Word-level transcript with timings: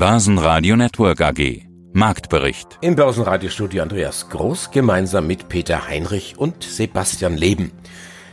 Börsenradio 0.00 0.76
Network 0.76 1.20
AG. 1.20 1.62
Marktbericht. 1.92 2.78
Im 2.80 2.96
Börsenradiostudio 2.96 3.82
Andreas 3.82 4.30
Groß 4.30 4.70
gemeinsam 4.70 5.26
mit 5.26 5.50
Peter 5.50 5.88
Heinrich 5.88 6.38
und 6.38 6.64
Sebastian 6.64 7.36
Leben. 7.36 7.70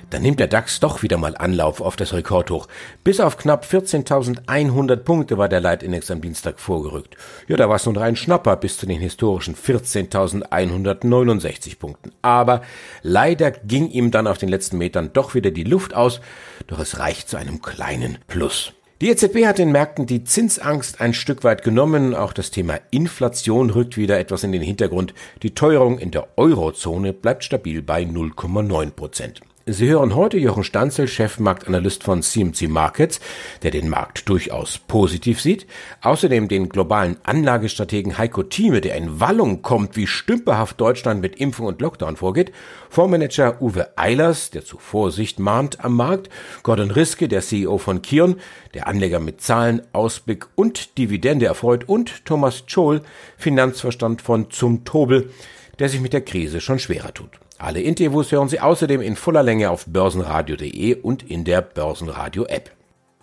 Dann 0.09 0.21
nimmt 0.21 0.39
der 0.39 0.47
DAX 0.47 0.79
doch 0.79 1.03
wieder 1.03 1.17
mal 1.17 1.35
Anlauf 1.35 1.81
auf 1.81 1.97
das 1.97 2.13
Rekordhoch. 2.13 2.69
Bis 3.03 3.19
auf 3.19 3.37
knapp 3.37 3.65
14.100 3.65 4.95
Punkte 4.95 5.37
war 5.37 5.49
der 5.49 5.59
Leitindex 5.59 6.09
am 6.09 6.21
Dienstag 6.21 6.61
vorgerückt. 6.61 7.17
Ja, 7.49 7.57
da 7.57 7.67
war 7.67 7.75
es 7.75 7.85
nun 7.85 7.97
rein 7.97 8.15
Schnapper 8.15 8.55
bis 8.55 8.77
zu 8.77 8.85
den 8.85 9.01
historischen 9.01 9.57
14.169 9.57 11.79
Punkten. 11.79 12.13
Aber 12.21 12.61
leider 13.01 13.51
ging 13.51 13.89
ihm 13.89 14.11
dann 14.11 14.27
auf 14.27 14.37
den 14.37 14.47
letzten 14.47 14.77
Metern 14.77 15.09
doch 15.11 15.35
wieder 15.35 15.51
die 15.51 15.65
Luft 15.65 15.93
aus, 15.93 16.21
doch 16.67 16.79
es 16.79 16.97
reicht 16.97 17.27
zu 17.27 17.35
einem 17.35 17.61
kleinen 17.61 18.19
Plus. 18.27 18.71
Die 18.99 19.09
EZB 19.09 19.45
hat 19.45 19.59
den 19.59 19.71
Märkten 19.71 20.07
die 20.07 20.23
Zinsangst 20.23 20.99
ein 21.01 21.13
Stück 21.13 21.43
weit 21.43 21.63
genommen. 21.63 22.15
Auch 22.15 22.33
das 22.33 22.49
Thema 22.49 22.79
Inflation 22.89 23.69
rückt 23.69 23.95
wieder 23.95 24.17
etwas 24.17 24.43
in 24.43 24.51
den 24.51 24.63
Hintergrund. 24.63 25.13
Die 25.43 25.53
Teuerung 25.53 25.99
in 25.99 26.09
der 26.09 26.27
Eurozone 26.35 27.13
bleibt 27.13 27.43
stabil 27.43 27.83
bei 27.83 28.01
0,9 28.01 28.89
Prozent. 28.89 29.41
Sie 29.69 29.89
hören 29.89 30.15
heute 30.15 30.37
Jochen 30.37 30.63
Stanzel, 30.63 31.09
Chefmarktanalyst 31.09 32.01
von 32.01 32.23
CMC 32.23 32.69
Markets, 32.69 33.19
der 33.63 33.71
den 33.71 33.89
Markt 33.89 34.29
durchaus 34.29 34.77
positiv 34.77 35.41
sieht. 35.41 35.67
Außerdem 36.01 36.47
den 36.47 36.69
globalen 36.69 37.17
Anlagestrategen 37.23 38.17
Heiko 38.17 38.43
Thieme, 38.43 38.79
der 38.79 38.95
in 38.95 39.19
Wallung 39.19 39.61
kommt, 39.63 39.97
wie 39.97 40.07
stümperhaft 40.07 40.79
Deutschland 40.79 41.19
mit 41.19 41.35
Impfung 41.35 41.65
und 41.65 41.81
Lockdown 41.81 42.15
vorgeht. 42.15 42.53
Fondsmanager 42.89 43.61
Uwe 43.61 43.89
Eilers, 43.97 44.51
der 44.51 44.63
zu 44.63 44.77
Vorsicht 44.77 45.37
mahnt 45.37 45.83
am 45.83 45.97
Markt. 45.97 46.29
Gordon 46.63 46.89
Riske, 46.89 47.27
der 47.27 47.41
CEO 47.41 47.77
von 47.77 48.01
Kion, 48.01 48.39
der 48.73 48.87
Anleger 48.87 49.19
mit 49.19 49.41
Zahlen, 49.41 49.81
Ausblick 49.91 50.47
und 50.55 50.97
Dividende 50.97 51.45
erfreut. 51.45 51.89
Und 51.89 52.23
Thomas 52.23 52.63
Scholl, 52.67 53.01
Finanzverstand 53.35 54.21
von 54.21 54.49
Zum 54.49 54.85
Tobel, 54.85 55.29
der 55.77 55.89
sich 55.89 55.99
mit 55.99 56.13
der 56.13 56.21
Krise 56.21 56.61
schon 56.61 56.79
schwerer 56.79 57.13
tut. 57.13 57.31
Alle 57.59 57.81
Interviews 57.81 58.31
hören 58.31 58.49
Sie 58.49 58.59
außerdem 58.59 59.01
in 59.01 59.15
voller 59.15 59.41
Länge 59.41 59.71
auf 59.71 59.85
börsenradio.de 59.87 61.01
und 61.01 61.23
in 61.23 61.43
der 61.43 61.61
Börsenradio-App. 61.61 62.69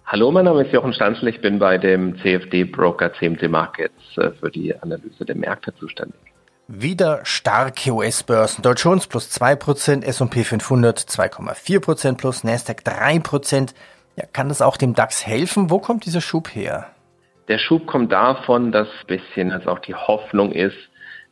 Hallo, 0.06 0.32
mein 0.32 0.44
Name 0.44 0.64
ist 0.64 0.72
Jochen 0.72 0.92
Stanzl. 0.92 1.28
Ich 1.28 1.40
bin 1.40 1.60
bei 1.60 1.78
dem 1.78 2.18
CFD-Broker 2.18 3.12
CMC 3.14 3.48
Markets 3.48 3.94
äh, 4.16 4.32
für 4.32 4.50
die 4.50 4.74
Analyse 4.76 5.24
der 5.24 5.36
Märkte 5.36 5.72
zuständig. 5.76 6.18
Wieder 6.66 7.20
starke 7.24 7.92
US-Börsen. 7.92 8.62
Dow 8.62 8.72
Jones 8.72 9.06
plus 9.06 9.30
2%, 9.30 10.02
S&P 10.02 10.42
500 10.42 10.98
2,4% 10.98 12.16
plus, 12.16 12.42
Nasdaq 12.42 12.80
3%. 12.84 13.72
Ja, 14.16 14.24
kann 14.32 14.48
das 14.48 14.62
auch 14.62 14.76
dem 14.76 14.94
DAX 14.94 15.24
helfen? 15.24 15.70
Wo 15.70 15.78
kommt 15.78 16.06
dieser 16.06 16.20
Schub 16.20 16.48
her? 16.48 16.88
Der 17.46 17.58
Schub 17.58 17.86
kommt 17.86 18.10
davon, 18.10 18.72
dass 18.72 18.88
ein 18.88 19.06
bisschen 19.06 19.52
als 19.52 19.66
auch 19.68 19.78
die 19.78 19.94
Hoffnung 19.94 20.50
ist, 20.50 20.76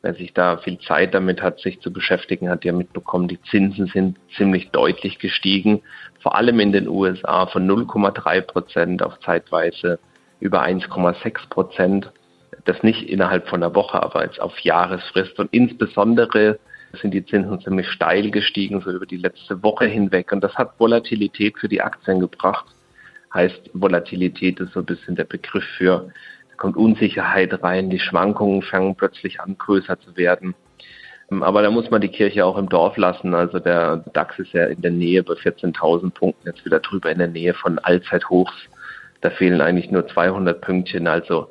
wer 0.02 0.14
sich 0.14 0.34
da 0.34 0.58
viel 0.58 0.78
Zeit 0.80 1.14
damit 1.14 1.42
hat, 1.42 1.60
sich 1.60 1.80
zu 1.80 1.92
beschäftigen, 1.92 2.50
hat 2.50 2.64
ja 2.64 2.72
mitbekommen, 2.72 3.28
die 3.28 3.40
Zinsen 3.42 3.86
sind 3.86 4.18
ziemlich 4.36 4.70
deutlich 4.70 5.18
gestiegen, 5.18 5.82
vor 6.20 6.34
allem 6.34 6.60
in 6.60 6.72
den 6.72 6.88
USA 6.88 7.46
von 7.46 7.68
0,3 7.68 8.40
Prozent 8.42 9.02
auf 9.02 9.18
zeitweise 9.20 9.98
über 10.40 10.62
1,6 10.62 11.48
Prozent. 11.48 12.12
Das 12.64 12.82
nicht 12.82 13.08
innerhalb 13.08 13.48
von 13.48 13.62
einer 13.62 13.74
Woche, 13.74 14.02
aber 14.02 14.24
jetzt 14.24 14.40
auf 14.40 14.58
Jahresfrist. 14.60 15.38
Und 15.38 15.48
insbesondere 15.52 16.58
sind 17.00 17.12
die 17.12 17.24
Zinsen 17.24 17.60
ziemlich 17.60 17.88
steil 17.88 18.30
gestiegen, 18.30 18.80
so 18.80 18.90
über 18.90 19.06
die 19.06 19.16
letzte 19.16 19.62
Woche 19.62 19.86
hinweg. 19.86 20.32
Und 20.32 20.42
das 20.44 20.54
hat 20.54 20.78
Volatilität 20.78 21.58
für 21.58 21.68
die 21.68 21.80
Aktien 21.80 22.20
gebracht. 22.20 22.66
Heißt, 23.32 23.70
Volatilität 23.72 24.60
ist 24.60 24.74
so 24.74 24.80
ein 24.80 24.86
bisschen 24.86 25.16
der 25.16 25.24
Begriff 25.24 25.64
für 25.78 26.12
kommt 26.62 26.76
Unsicherheit 26.76 27.60
rein, 27.64 27.90
die 27.90 27.98
Schwankungen 27.98 28.62
fangen 28.62 28.94
plötzlich 28.94 29.40
an, 29.40 29.58
größer 29.58 29.98
zu 29.98 30.16
werden. 30.16 30.54
Ähm, 31.28 31.42
aber 31.42 31.60
da 31.60 31.72
muss 31.72 31.90
man 31.90 32.00
die 32.00 32.08
Kirche 32.08 32.46
auch 32.46 32.56
im 32.56 32.68
Dorf 32.68 32.96
lassen. 32.96 33.34
Also 33.34 33.58
der 33.58 34.04
DAX 34.12 34.38
ist 34.38 34.52
ja 34.52 34.66
in 34.66 34.80
der 34.80 34.92
Nähe 34.92 35.24
bei 35.24 35.32
14.000 35.32 36.12
Punkten, 36.12 36.46
jetzt 36.46 36.64
wieder 36.64 36.78
drüber 36.78 37.10
in 37.10 37.18
der 37.18 37.26
Nähe 37.26 37.52
von 37.54 37.80
Allzeithochs. 37.80 38.54
Da 39.22 39.30
fehlen 39.30 39.60
eigentlich 39.60 39.90
nur 39.90 40.06
200 40.06 40.60
Pünktchen. 40.60 41.08
Also 41.08 41.48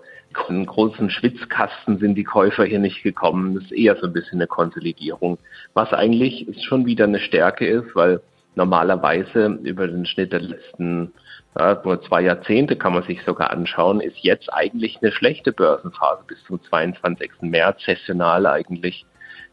einen 0.47 0.65
großen 0.65 1.09
Schwitzkasten 1.09 1.99
sind 1.99 2.15
die 2.15 2.23
Käufer 2.23 2.63
hier 2.63 2.79
nicht 2.79 3.03
gekommen. 3.03 3.55
Das 3.55 3.65
ist 3.65 3.73
eher 3.73 3.97
so 3.97 4.07
ein 4.07 4.13
bisschen 4.13 4.39
eine 4.39 4.47
Konsolidierung. 4.47 5.39
Was 5.73 5.91
eigentlich 5.91 6.47
schon 6.65 6.85
wieder 6.85 7.03
eine 7.03 7.19
Stärke 7.19 7.67
ist, 7.67 7.93
weil 7.95 8.21
normalerweise 8.55 9.45
über 9.63 9.87
den 9.87 10.05
Schnitt 10.05 10.33
der 10.33 10.41
letzten 10.41 11.13
ja, 11.57 11.81
nur 11.83 12.01
zwei 12.03 12.21
Jahrzehnte 12.21 12.77
kann 12.77 12.93
man 12.93 13.03
sich 13.03 13.21
sogar 13.25 13.51
anschauen, 13.51 13.99
ist 13.99 14.17
jetzt 14.21 14.51
eigentlich 14.53 14.99
eine 15.01 15.11
schlechte 15.11 15.51
Börsenphase 15.51 16.23
bis 16.25 16.37
zum 16.45 16.63
22. 16.63 17.29
März, 17.41 17.83
sessional 17.85 18.45
eigentlich 18.45 19.05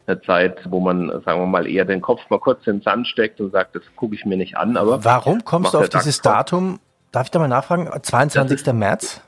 eine 0.07 0.21
Zeit, 0.21 0.59
wo 0.69 0.79
man, 0.79 1.09
sagen 1.25 1.41
wir 1.41 1.45
mal, 1.45 1.67
eher 1.67 1.85
den 1.85 2.01
Kopf 2.01 2.21
mal 2.29 2.39
kurz 2.39 2.65
in 2.67 2.77
den 2.77 2.81
Sand 2.81 3.07
steckt 3.07 3.41
und 3.41 3.51
sagt, 3.51 3.75
das 3.75 3.83
gucke 3.95 4.15
ich 4.15 4.25
mir 4.25 4.37
nicht 4.37 4.57
an. 4.57 4.77
Aber 4.77 5.03
warum 5.03 5.43
kommst 5.43 5.73
du 5.73 5.79
auf 5.79 5.89
dieses 5.89 6.21
Datum? 6.21 6.79
Darf 7.11 7.25
ich 7.25 7.31
da 7.31 7.39
mal 7.39 7.47
nachfragen? 7.47 7.89
22. 8.01 8.63
Das 8.63 8.67
ist, 8.67 8.73
März? 8.73 9.21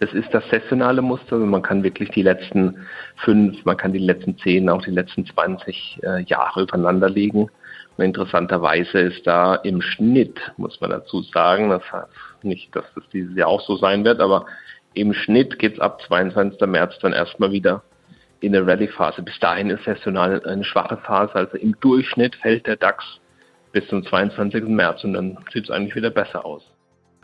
Das 0.00 0.12
ist 0.12 0.32
das 0.32 0.48
sessionale 0.48 1.02
Muster. 1.02 1.34
Also 1.34 1.46
man 1.46 1.62
kann 1.62 1.82
wirklich 1.82 2.10
die 2.10 2.22
letzten 2.22 2.86
fünf, 3.16 3.64
man 3.64 3.76
kann 3.76 3.92
die 3.92 3.98
letzten 3.98 4.38
zehn, 4.38 4.68
auch 4.68 4.82
die 4.82 4.92
letzten 4.92 5.26
20 5.26 6.00
äh, 6.02 6.22
Jahre 6.24 6.62
übereinander 6.62 7.10
legen. 7.10 7.50
Und 7.96 8.04
interessanterweise 8.04 9.00
ist 9.00 9.26
da 9.26 9.56
im 9.56 9.82
Schnitt, 9.82 10.38
muss 10.56 10.80
man 10.80 10.90
dazu 10.90 11.22
sagen, 11.22 11.70
das 11.70 11.82
heißt 11.90 12.44
nicht, 12.44 12.74
dass 12.74 12.84
das 12.94 13.02
dieses 13.12 13.36
Jahr 13.36 13.48
auch 13.48 13.60
so 13.60 13.76
sein 13.76 14.04
wird, 14.04 14.20
aber 14.20 14.46
im 14.94 15.12
Schnitt 15.12 15.58
geht 15.58 15.74
es 15.74 15.80
ab 15.80 16.00
22. 16.06 16.60
März 16.68 16.94
dann 17.00 17.12
erstmal 17.12 17.50
wieder 17.50 17.82
in 18.40 18.54
eine 18.54 18.64
Rallye-Phase. 18.64 19.22
Bis 19.22 19.38
dahin 19.40 19.70
ist 19.70 19.84
saisonal 19.84 20.44
eine 20.46 20.62
schwache 20.62 20.96
Phase, 20.98 21.34
also 21.34 21.56
im 21.56 21.78
Durchschnitt 21.80 22.36
fällt 22.36 22.68
der 22.68 22.76
DAX 22.76 23.04
bis 23.72 23.86
zum 23.88 24.04
22. 24.04 24.64
März 24.64 25.02
und 25.02 25.14
dann 25.14 25.38
sieht 25.52 25.64
es 25.64 25.70
eigentlich 25.70 25.96
wieder 25.96 26.10
besser 26.10 26.44
aus. 26.44 26.62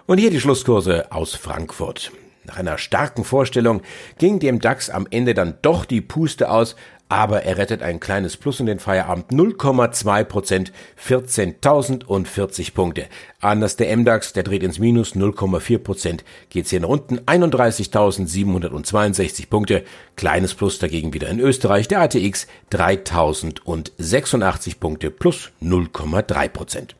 Und 0.07 0.19
hier 0.19 0.31
die 0.31 0.41
Schlusskurse 0.41 1.11
aus 1.11 1.35
Frankfurt. 1.37 2.11
Nach 2.47 2.59
einer 2.59 2.79
starken 2.79 3.25
Vorstellung 3.25 3.83
ging 4.19 4.39
dem 4.39 4.61
DAX 4.61 4.91
am 4.91 5.09
Ende 5.11 5.35
dann 5.35 5.55
doch 5.63 5.85
die 5.85 6.03
Puste 6.03 6.51
aus, 6.51 6.77
aber 7.09 7.45
er 7.45 7.59
rettet 7.59 7.83
ein 7.83 8.01
kleines 8.01 8.37
Plus 8.37 8.59
in 8.61 8.67
den 8.67 8.79
Feierabend 8.79 9.31
0,2 9.31 10.25
Prozent, 10.25 10.73
14.040 11.03 12.75
Punkte. 12.75 13.07
Anders 13.41 13.77
der 13.77 13.97
MDAX, 13.97 14.33
der 14.33 14.43
dreht 14.43 14.63
ins 14.63 14.79
Minus 14.79 15.15
0,4 15.15 15.79
Prozent, 15.79 16.25
geht 16.51 16.67
hier 16.67 16.79
in 16.79 16.85
Runden 16.85 17.21
31.762 17.21 19.49
Punkte. 19.49 19.85
Kleines 20.17 20.55
Plus 20.55 20.79
dagegen 20.79 21.15
wieder 21.15 21.29
in 21.29 21.41
Österreich, 21.41 21.89
der 21.89 22.01
ATX 22.01 22.47
3.086 22.73 24.81
Punkte 24.81 25.11
plus 25.11 25.51
0,3 25.63 26.49
Prozent. 26.49 26.97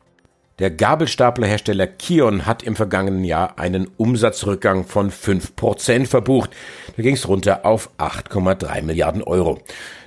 Der 0.57 0.71
Gabelstaplerhersteller 0.71 1.85
Kion 1.85 2.45
hat 2.45 2.63
im 2.63 2.77
vergangenen 2.77 3.25
Jahr 3.25 3.59
einen 3.59 3.89
Umsatzrückgang 3.97 4.85
von 4.85 5.11
5% 5.11 6.05
verbucht. 6.07 6.51
Da 6.95 7.03
ging 7.03 7.15
es 7.15 7.27
runter 7.27 7.65
auf 7.65 7.89
8,3 7.97 8.81
Milliarden 8.81 9.21
Euro. 9.21 9.59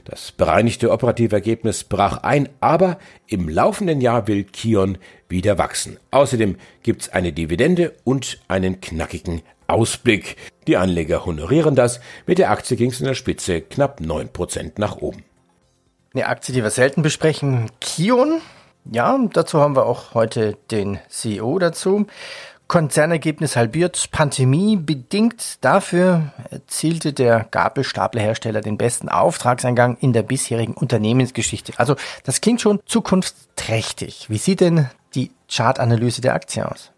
Das 0.06 0.32
bereinigte 0.32 0.90
operative 0.90 1.36
Ergebnis 1.36 1.84
brach 1.84 2.22
ein, 2.22 2.48
aber 2.60 2.98
im 3.26 3.46
laufenden 3.46 4.00
Jahr 4.00 4.26
will 4.26 4.44
Kion 4.44 4.96
wieder 5.28 5.58
wachsen. 5.58 5.98
Außerdem 6.12 6.56
gibt's 6.82 7.10
eine 7.10 7.34
Dividende 7.34 7.92
und 8.04 8.40
einen 8.48 8.80
knackigen 8.80 9.42
Ausblick. 9.66 10.36
Die 10.66 10.78
Anleger 10.78 11.26
honorieren 11.26 11.74
das. 11.74 12.00
Mit 12.26 12.38
der 12.38 12.50
Aktie 12.50 12.78
ging's 12.78 13.00
in 13.00 13.06
der 13.06 13.12
Spitze 13.12 13.60
knapp 13.60 14.00
9% 14.00 14.72
nach 14.78 14.96
oben. 14.96 15.24
Eine 16.14 16.26
Aktie, 16.26 16.54
die 16.54 16.62
wir 16.62 16.70
selten 16.70 17.02
besprechen. 17.02 17.70
Kion 17.82 18.40
ja, 18.90 19.18
dazu 19.32 19.60
haben 19.60 19.76
wir 19.76 19.86
auch 19.86 20.14
heute 20.14 20.56
den 20.70 20.98
CEO 21.08 21.58
dazu. 21.58 22.06
Konzernergebnis 22.68 23.56
halbiert, 23.56 24.10
Pandemie 24.12 24.76
bedingt. 24.76 25.64
Dafür 25.64 26.32
erzielte 26.50 27.14
der 27.14 27.46
Gabelstaplerhersteller 27.50 28.60
den 28.60 28.76
besten 28.76 29.08
Auftragseingang 29.08 29.96
in 30.00 30.12
der 30.12 30.22
bisherigen 30.22 30.74
Unternehmensgeschichte. 30.74 31.72
Also 31.78 31.96
das 32.24 32.42
klingt 32.42 32.60
schon 32.60 32.80
zukunftsträchtig. 32.84 34.28
Wie 34.28 34.36
sieht 34.36 34.60
denn 34.60 34.90
die 35.14 35.30
Chartanalyse 35.50 36.20
der 36.20 36.34
Aktie 36.34 36.70
aus? 36.70 36.92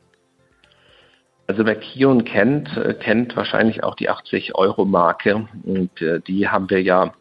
Also 1.46 1.64
wer 1.64 1.76
Kion 1.76 2.24
kennt, 2.24 2.76
äh, 2.76 2.94
kennt 2.94 3.36
wahrscheinlich 3.36 3.82
auch 3.84 3.94
die 3.94 4.08
80 4.08 4.56
Euro 4.56 4.84
Marke 4.84 5.48
und 5.64 6.02
äh, 6.02 6.20
die 6.20 6.48
haben 6.48 6.70
wir 6.70 6.82
ja 6.82 7.12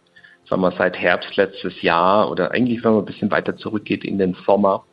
sagen 0.49 0.61
wir, 0.61 0.71
seit 0.71 0.97
Herbst 0.97 1.35
letztes 1.37 1.81
Jahr 1.81 2.31
oder 2.31 2.51
eigentlich, 2.51 2.83
wenn 2.83 2.93
man 2.93 3.01
ein 3.01 3.05
bisschen 3.05 3.31
weiter 3.31 3.55
zurückgeht 3.55 4.03
in 4.03 4.17
den 4.17 4.35
Sommer, 4.45 4.83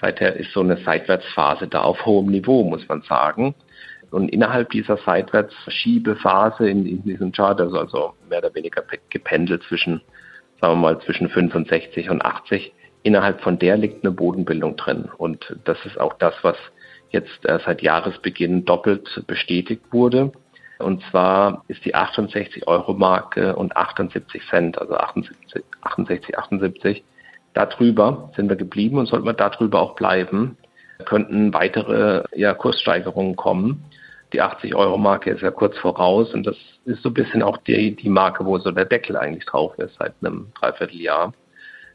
seither 0.00 0.36
ist 0.36 0.52
so 0.52 0.60
eine 0.60 0.76
Seitwärtsphase 0.78 1.68
da 1.68 1.82
auf 1.82 2.04
hohem 2.04 2.26
Niveau, 2.26 2.64
muss 2.64 2.86
man 2.88 3.02
sagen. 3.02 3.54
Und 4.10 4.28
innerhalb 4.28 4.70
dieser 4.70 4.96
Seitwärtsschiebephase 4.96 6.68
in, 6.68 6.84
in 6.84 7.02
diesem 7.04 7.32
Chart, 7.32 7.60
also, 7.60 7.78
also 7.78 8.12
mehr 8.28 8.38
oder 8.38 8.54
weniger 8.54 8.82
gependelt 9.08 9.62
zwischen, 9.68 10.00
sagen 10.60 10.74
wir 10.74 10.76
mal, 10.76 11.00
zwischen 11.00 11.28
65 11.28 12.10
und 12.10 12.24
80, 12.24 12.72
innerhalb 13.04 13.40
von 13.40 13.58
der 13.58 13.76
liegt 13.76 14.04
eine 14.04 14.12
Bodenbildung 14.12 14.76
drin. 14.76 15.08
Und 15.16 15.56
das 15.64 15.78
ist 15.84 16.00
auch 16.00 16.14
das, 16.14 16.34
was 16.42 16.56
jetzt 17.10 17.44
äh, 17.44 17.58
seit 17.64 17.82
Jahresbeginn 17.82 18.64
doppelt 18.64 19.22
bestätigt 19.26 19.82
wurde. 19.92 20.32
Und 20.80 21.02
zwar 21.10 21.64
ist 21.68 21.84
die 21.84 21.94
68 21.94 22.66
Euro 22.66 22.94
Marke 22.94 23.54
und 23.56 23.76
78 23.76 24.42
Cent, 24.48 24.80
also 24.80 24.94
78, 24.94 25.62
68, 25.82 26.38
78. 26.38 27.04
Darüber 27.54 28.30
sind 28.36 28.48
wir 28.48 28.56
geblieben 28.56 28.98
und 28.98 29.06
sollten 29.06 29.26
wir 29.26 29.32
darüber 29.32 29.80
auch 29.80 29.94
bleiben, 29.94 30.56
könnten 31.04 31.52
weitere 31.52 32.24
ja, 32.34 32.54
Kurssteigerungen 32.54 33.36
kommen. 33.36 33.84
Die 34.32 34.40
80 34.40 34.74
Euro 34.76 34.96
Marke 34.96 35.30
ist 35.30 35.42
ja 35.42 35.50
kurz 35.50 35.76
voraus 35.78 36.32
und 36.32 36.46
das 36.46 36.56
ist 36.84 37.02
so 37.02 37.10
ein 37.10 37.14
bisschen 37.14 37.42
auch 37.42 37.56
die, 37.58 37.96
die 37.96 38.08
Marke, 38.08 38.44
wo 38.44 38.58
so 38.58 38.70
der 38.70 38.84
Deckel 38.84 39.16
eigentlich 39.16 39.44
drauf 39.44 39.76
ist 39.78 39.96
seit 39.98 40.14
einem 40.22 40.52
Dreivierteljahr. 40.60 41.32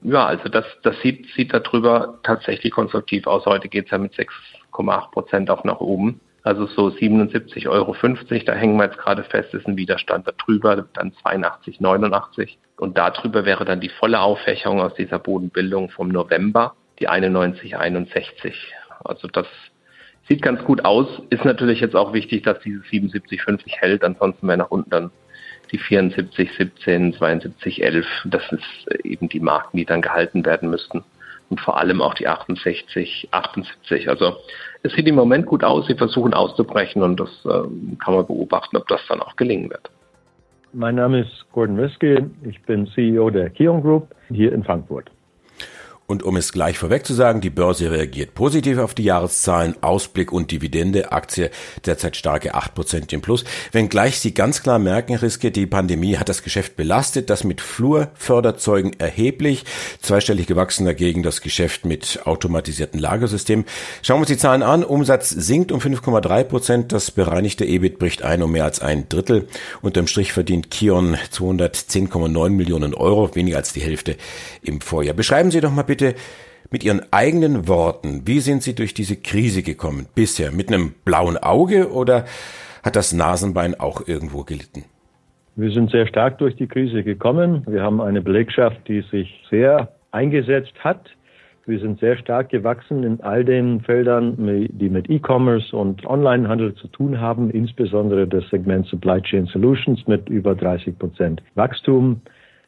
Ja, 0.02 0.26
also 0.26 0.50
das, 0.50 0.66
das 0.84 1.00
sieht, 1.02 1.28
sieht 1.36 1.54
darüber 1.54 2.20
tatsächlich 2.24 2.74
konstruktiv 2.74 3.26
aus. 3.26 3.46
Heute 3.46 3.70
geht's 3.70 3.92
ja 3.92 3.98
mit 3.98 4.14
6,8 4.14 5.12
Prozent 5.12 5.50
auch 5.50 5.64
nach 5.64 5.80
oben. 5.80 6.20
Also 6.46 6.68
so 6.68 6.90
77,50 6.90 7.68
Euro. 7.68 7.96
Da 8.46 8.54
hängen 8.54 8.78
wir 8.78 8.86
jetzt 8.86 9.00
gerade 9.00 9.24
fest, 9.24 9.56
ist 9.56 9.68
ein 9.68 9.78
Widerstand 9.78 10.28
darüber, 10.28 10.86
dann 10.94 11.12
82,89. 11.12 12.58
Und 12.78 13.00
darüber 13.00 13.46
wäre 13.46 13.66
dann 13.66 13.82
die 13.82 13.90
volle 13.90 14.20
Auffächerung 14.20 14.80
aus 14.80 14.94
dieser 14.94 15.18
Bodenbildung 15.18 15.90
vom 15.90 16.10
November, 16.10 16.76
die 17.00 17.10
91,61. 17.10 18.54
Also 19.04 19.28
das 19.28 19.48
sieht 20.28 20.44
ganz 20.44 20.64
gut 20.64 20.86
aus. 20.86 21.08
Ist 21.32 21.46
natürlich 21.46 21.80
jetzt 21.80 21.96
auch 21.96 22.14
wichtig, 22.14 22.44
dass 22.44 22.60
diese 22.60 22.82
77,50 22.82 23.80
hält. 23.80 24.04
Ansonsten 24.04 24.48
wäre 24.48 24.60
nach 24.60 24.70
unten 24.70 24.92
dann 24.92 25.12
die 25.72 25.80
74, 25.80 26.52
17, 26.56 27.14
72, 27.14 27.84
11. 27.84 28.06
Das 28.26 28.44
ist 28.52 29.04
eben 29.04 29.30
die 29.30 29.40
Marken, 29.40 29.78
die 29.78 29.86
dann 29.86 30.04
gehalten 30.04 30.46
werden 30.46 30.70
müssten. 30.70 31.04
Und 31.50 31.60
vor 31.60 31.78
allem 31.80 32.02
auch 32.02 32.16
die 32.16 32.28
68, 32.28 33.30
78. 33.32 34.10
Also 34.10 34.38
es 34.84 34.94
sieht 34.94 35.08
im 35.08 35.16
Moment 35.16 35.46
gut 35.46 35.64
aus. 35.64 35.88
Sie 35.88 35.96
versuchen 35.96 36.34
auszubrechen 36.34 37.04
und 37.04 37.20
das 37.20 37.30
äh, 37.46 37.68
kann 38.04 38.16
man 38.16 38.26
beobachten, 38.26 38.78
ob 38.78 38.88
das 38.88 39.02
dann 39.08 39.22
auch 39.22 39.36
gelingen 39.36 39.70
wird. 39.70 39.90
Mein 40.74 40.96
Name 40.96 41.22
ist 41.22 41.46
Gordon 41.54 41.80
Riske. 41.80 42.30
Ich 42.44 42.62
bin 42.64 42.88
CEO 42.88 43.30
der 43.30 43.50
Kion 43.50 43.82
Group 43.82 44.14
hier 44.30 44.52
in 44.52 44.64
Frankfurt. 44.64 45.10
Und 46.07 46.22
um 46.22 46.38
es 46.38 46.54
gleich 46.54 46.78
vorweg 46.78 47.04
zu 47.04 47.16
sagen, 47.16 47.42
die 47.42 47.50
Börse 47.50 47.90
reagiert 47.90 48.36
positiv 48.36 48.78
auf 48.78 48.94
die 48.94 49.06
Jahreszahlen, 49.06 49.75
Ausblick 49.81 50.31
und 50.31 50.52
Dividende, 50.52 51.12
Aktie 51.12 51.50
derzeit 51.84 52.16
starke 52.16 52.54
8% 52.54 53.12
im 53.12 53.22
Plus. 53.22 53.44
Wenngleich 53.72 54.19
Sie 54.19 54.36
ganz 54.36 54.62
klar 54.62 54.78
merken, 54.78 55.16
Riske, 55.16 55.50
die 55.50 55.66
Pandemie 55.66 56.18
hat 56.18 56.30
das 56.30 56.44
Geschäft 56.44 56.75
belastet, 56.75 57.31
das 57.31 57.44
mit 57.44 57.60
Flurförderzeugen 57.60 59.00
erheblich, 59.00 59.66
zweistellig 60.00 60.46
gewachsen 60.46 60.86
dagegen 60.86 61.24
das 61.24 61.42
Geschäft 61.42 61.86
mit 61.86 62.19
automatisierten 62.25 63.00
Lagersystemen. 63.00 63.66
Schauen 64.04 64.18
wir 64.18 64.22
uns 64.22 64.28
die 64.28 64.38
Zahlen 64.38 64.62
an. 64.62 64.84
Umsatz 64.84 65.31
sinkt 65.31 65.72
um 65.72 65.80
5,3%, 65.80 66.84
das 66.84 67.10
bereinigte 67.10 67.66
EBIT 67.66 67.98
bricht 67.98 68.22
ein 68.22 68.44
um 68.44 68.51
mehr 68.51 68.66
als 68.66 68.80
ein 68.80 69.10
Drittel. 69.10 69.48
Unterm 69.81 70.06
Strich 70.06 70.34
verdient 70.34 70.69
Kion 70.69 71.16
210,9 71.34 72.50
Millionen 72.50 72.94
Euro, 72.94 73.34
weniger 73.34 73.58
als 73.58 73.74
die 73.74 73.81
Hälfte 73.81 74.18
im 74.62 74.81
Vorjahr. 74.81 75.16
Beschreiben 75.16 75.50
Sie 75.50 75.62
doch 75.62 75.72
mal 75.72 75.81
bitte 75.81 75.95
bitte 75.96 76.16
mit 76.72 76.84
Ihren 76.84 77.02
eigenen 77.12 77.68
Worten, 77.68 78.24
wie 78.26 78.40
sind 78.40 78.64
Sie 78.64 78.76
durch 78.76 78.94
diese 78.94 79.16
Krise 79.16 79.64
gekommen 79.64 80.08
bisher? 80.14 80.52
Mit 80.52 80.68
einem 80.68 80.94
blauen 81.06 81.38
Auge 81.38 81.92
oder 81.92 82.26
hat 82.84 82.96
das 82.96 83.14
Nasenbein 83.14 83.80
auch 83.80 84.06
irgendwo 84.08 84.44
gelitten? 84.44 84.84
Wir 85.56 85.72
sind 85.72 85.90
sehr 85.90 86.06
stark 86.06 86.38
durch 86.40 86.56
die 86.58 86.68
Krise 86.68 87.04
gekommen. 87.04 87.64
Wir 87.66 87.82
haben 87.82 88.02
eine 88.02 88.22
Belegschaft, 88.22 88.78
die 88.90 89.02
sich 89.10 89.42
sehr 89.50 89.90
eingesetzt 90.12 90.74
hat. 90.80 91.10
Wir 91.66 91.80
sind 91.80 92.00
sehr 92.00 92.18
stark 92.18 92.50
gewachsen 92.50 93.04
in 93.04 93.22
all 93.22 93.46
den 93.46 93.80
Feldern, 93.80 94.36
die 94.70 94.90
mit 94.90 95.10
E-Commerce 95.10 95.76
und 95.76 96.06
Onlinehandel 96.06 96.76
zu 96.76 96.88
tun 96.90 97.22
haben, 97.22 97.50
insbesondere 97.52 98.28
das 98.28 98.44
Segment 98.50 98.86
Supply 98.88 99.22
Chain 99.22 99.46
Solutions 99.46 100.06
mit 100.08 100.28
über 100.28 100.56
30 100.56 101.00
Prozent 101.00 101.42
Wachstum. 101.56 102.22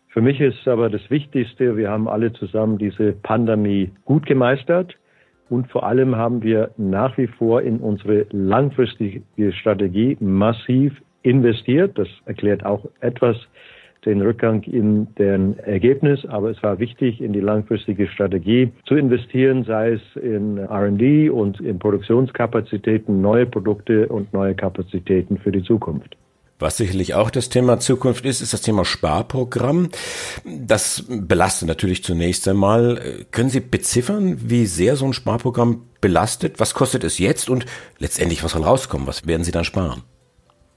Für 0.09 0.21
mich 0.21 0.39
ist 0.39 0.67
aber 0.67 0.89
das 0.89 1.09
Wichtigste, 1.09 1.77
wir 1.77 1.89
haben 1.89 2.07
alle 2.07 2.33
zusammen 2.33 2.77
diese 2.77 3.13
Pandemie 3.13 3.91
gut 4.05 4.25
gemeistert 4.25 4.95
und 5.49 5.69
vor 5.69 5.85
allem 5.85 6.15
haben 6.15 6.41
wir 6.43 6.71
nach 6.77 7.17
wie 7.17 7.27
vor 7.27 7.61
in 7.61 7.79
unsere 7.79 8.25
langfristige 8.31 9.21
Strategie 9.51 10.17
massiv 10.19 10.93
investiert. 11.23 11.97
Das 11.97 12.07
erklärt 12.25 12.65
auch 12.65 12.85
etwas 13.01 13.37
den 14.05 14.21
Rückgang 14.21 14.63
in 14.63 15.13
den 15.15 15.59
Ergebnis, 15.59 16.25
aber 16.25 16.51
es 16.51 16.63
war 16.63 16.79
wichtig, 16.79 17.19
in 17.21 17.33
die 17.33 17.41
langfristige 17.41 18.07
Strategie 18.07 18.71
zu 18.85 18.95
investieren, 18.95 19.63
sei 19.63 19.93
es 19.93 20.15
in 20.21 20.57
R&D 20.57 21.29
und 21.29 21.59
in 21.59 21.77
Produktionskapazitäten, 21.79 23.21
neue 23.21 23.45
Produkte 23.45 24.07
und 24.07 24.31
neue 24.33 24.55
Kapazitäten 24.55 25.37
für 25.37 25.51
die 25.51 25.63
Zukunft. 25.63 26.15
Was 26.59 26.77
sicherlich 26.77 27.13
auch 27.13 27.29
das 27.29 27.49
Thema 27.49 27.77
Zukunft 27.77 28.25
ist, 28.25 28.41
ist 28.41 28.51
das 28.51 28.63
Thema 28.63 28.83
Sparprogramm. 28.83 29.89
Das 30.43 31.05
belastet 31.07 31.67
natürlich 31.67 32.03
zunächst 32.03 32.47
einmal. 32.47 32.99
Können 33.31 33.49
Sie 33.49 33.59
beziffern, 33.59 34.37
wie 34.49 34.65
sehr 34.65 34.95
so 34.95 35.05
ein 35.05 35.13
Sparprogramm 35.13 35.83
belastet? 36.01 36.59
Was 36.59 36.73
kostet 36.73 37.03
es 37.03 37.19
jetzt 37.19 37.51
und 37.51 37.67
letztendlich, 37.99 38.43
was 38.43 38.53
soll 38.53 38.63
rauskommen? 38.63 39.05
Was 39.05 39.27
werden 39.27 39.43
Sie 39.43 39.51
dann 39.51 39.65
sparen? 39.65 40.01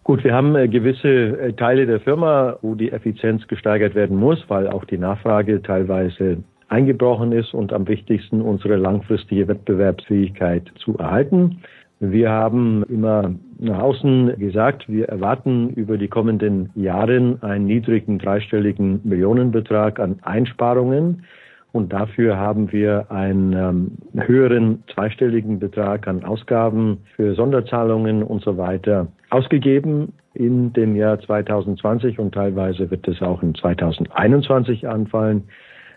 Gut, 0.05 0.23
wir 0.23 0.35
haben 0.35 0.55
äh, 0.55 0.69
gewisse 0.69 1.09
äh, 1.09 1.53
Teile 1.55 1.87
der 1.87 2.01
Firma, 2.01 2.59
wo 2.61 2.75
die 2.75 2.93
Effizienz 2.93 3.47
gesteigert 3.49 3.95
werden 3.95 4.19
muss, 4.19 4.39
weil 4.49 4.69
auch 4.69 4.85
die 4.85 4.99
Nachfrage 4.99 5.63
teilweise 5.63 6.43
eingebrochen 6.69 7.33
ist 7.33 7.55
und 7.55 7.73
am 7.73 7.89
wichtigsten 7.89 8.43
unsere 8.43 8.77
langfristige 8.77 9.49
Wettbewerbsfähigkeit 9.49 10.71
zu 10.85 10.99
erhalten. 10.99 11.63
Wir 12.01 12.31
haben 12.31 12.83
immer 12.85 13.35
nach 13.61 13.81
außen 13.81 14.39
gesagt, 14.39 14.89
wir 14.89 15.09
erwarten 15.09 15.71
über 15.71 15.99
die 15.99 16.09
kommenden 16.09 16.71
Jahre 16.75 17.39
einen 17.43 17.67
niedrigen 17.67 18.19
dreistelligen 18.19 19.01
Millionenbetrag 19.05 20.01
an 20.01 20.19
Einsparungen. 20.23 21.25
Und 21.73 21.93
dafür 21.93 22.37
haben 22.37 22.73
wir 22.73 23.11
einen 23.13 23.53
ähm, 23.53 24.27
höheren 24.27 24.83
zweistelligen 24.93 25.61
Betrag 25.61 26.09
an 26.09 26.25
Ausgaben 26.25 26.99
für 27.15 27.35
Sonderzahlungen 27.35 28.23
und 28.25 28.43
so 28.43 28.57
weiter 28.57 29.07
ausgegeben 29.29 30.15
in 30.35 30.73
dem 30.73 30.97
Jahr 30.97 31.21
2020 31.21 32.19
und 32.19 32.35
teilweise 32.35 32.91
wird 32.91 33.07
es 33.07 33.21
auch 33.23 33.43
in 33.43 33.55
2021 33.55 34.89
anfallen. 34.89 35.45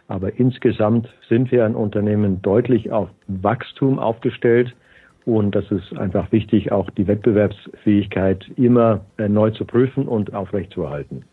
Aber 0.07 0.37
insgesamt 0.37 1.07
sind 1.29 1.51
wir 1.51 1.65
ein 1.65 1.75
Unternehmen 1.75 2.41
deutlich 2.41 2.91
auf 2.91 3.09
Wachstum 3.27 3.97
aufgestellt 3.99 4.75
und 5.25 5.55
das 5.55 5.65
ist 5.71 5.97
einfach 5.97 6.31
wichtig, 6.31 6.71
auch 6.71 6.89
die 6.91 7.07
Wettbewerbsfähigkeit 7.07 8.45
immer 8.55 9.05
äh, 9.17 9.29
neu 9.29 9.51
zu 9.51 9.65
prüfen 9.65 10.07
und 10.07 10.33
aufrechtzuerhalten. 10.33 11.23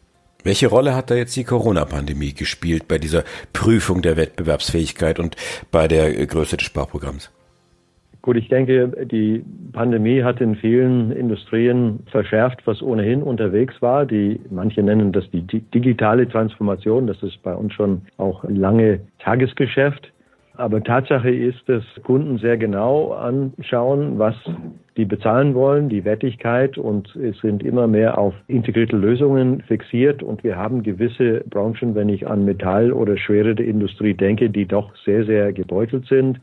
Welche 0.43 0.69
Rolle 0.69 0.95
hat 0.95 1.11
da 1.11 1.17
jetzt 1.17 1.37
die 1.37 1.45
Corona-Pandemie 1.45 2.33
gespielt 2.33 2.89
bei 2.89 2.99
dieser 2.99 3.25
Prüfung 3.53 4.01
der 4.01 4.17
Wettbewerbsfähigkeit 4.17 5.19
und 5.19 5.37
bei 5.71 5.87
der 5.87 6.27
Größe 6.27 6.57
des 6.57 6.67
Sparprogramms? 6.67 7.31
Gut, 8.23 8.37
ich 8.37 8.49
denke, 8.49 8.89
die 9.11 9.43
Pandemie 9.73 10.23
hat 10.23 10.43
in 10.43 10.55
vielen 10.55 11.11
Industrien 11.11 12.01
verschärft, 12.11 12.61
was 12.67 12.83
ohnehin 12.83 13.23
unterwegs 13.23 13.81
war. 13.81 14.05
Die, 14.05 14.39
manche 14.51 14.83
nennen 14.83 15.11
das 15.13 15.31
die 15.31 15.43
digitale 15.43 16.29
Transformation. 16.29 17.07
Das 17.07 17.23
ist 17.23 17.43
bei 17.43 17.55
uns 17.55 17.73
schon 17.73 18.03
auch 18.19 18.45
lange 18.47 19.01
Tagesgeschäft. 19.21 20.13
Aber 20.61 20.85
Tatsache 20.85 21.31
ist, 21.31 21.67
dass 21.71 21.83
Kunden 22.03 22.37
sehr 22.37 22.59
genau 22.59 23.13
anschauen, 23.13 24.19
was 24.19 24.35
die 24.99 25.07
bezahlen 25.07 25.55
wollen, 25.55 25.89
die 25.89 26.05
Wertigkeit. 26.05 26.77
Und 26.77 27.17
es 27.17 27.41
sind 27.41 27.63
immer 27.63 27.87
mehr 27.87 28.19
auf 28.19 28.35
integrierte 28.47 28.97
Lösungen 28.97 29.63
fixiert. 29.63 30.23
Und 30.23 30.45
wir 30.45 30.57
haben 30.57 30.83
gewisse 30.83 31.43
Branchen, 31.49 31.95
wenn 31.95 32.11
ich 32.11 32.27
an 32.27 32.45
Metall 32.45 32.93
oder 32.93 33.17
schwere 33.17 33.53
Industrie 33.53 34.13
denke, 34.13 34.51
die 34.51 34.67
doch 34.67 34.95
sehr, 35.07 35.25
sehr 35.25 35.55
gebeutelt 35.55 36.07
sind 36.09 36.39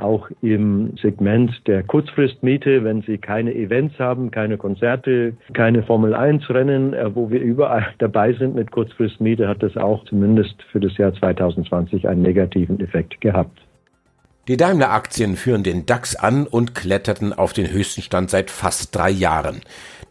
auch 0.00 0.28
im 0.42 0.96
Segment 1.00 1.50
der 1.66 1.82
Kurzfristmiete, 1.82 2.84
wenn 2.84 3.02
Sie 3.02 3.18
keine 3.18 3.54
Events 3.54 3.98
haben, 3.98 4.30
keine 4.30 4.56
Konzerte, 4.56 5.34
keine 5.52 5.82
Formel 5.82 6.14
1 6.14 6.48
Rennen, 6.50 6.94
äh, 6.94 7.14
wo 7.14 7.30
wir 7.30 7.40
überall 7.40 7.86
dabei 7.98 8.32
sind 8.32 8.54
mit 8.54 8.70
Kurzfristmiete, 8.70 9.48
hat 9.48 9.62
das 9.62 9.76
auch 9.76 10.04
zumindest 10.04 10.54
für 10.70 10.80
das 10.80 10.96
Jahr 10.96 11.12
2020 11.14 12.08
einen 12.08 12.22
negativen 12.22 12.80
Effekt 12.80 13.20
gehabt. 13.20 13.60
Die 14.48 14.56
Daimler-Aktien 14.56 15.36
führen 15.36 15.62
den 15.62 15.84
DAX 15.84 16.16
an 16.16 16.46
und 16.46 16.74
kletterten 16.74 17.34
auf 17.34 17.52
den 17.52 17.70
höchsten 17.70 18.00
Stand 18.00 18.30
seit 18.30 18.50
fast 18.50 18.96
drei 18.96 19.10
Jahren. 19.10 19.60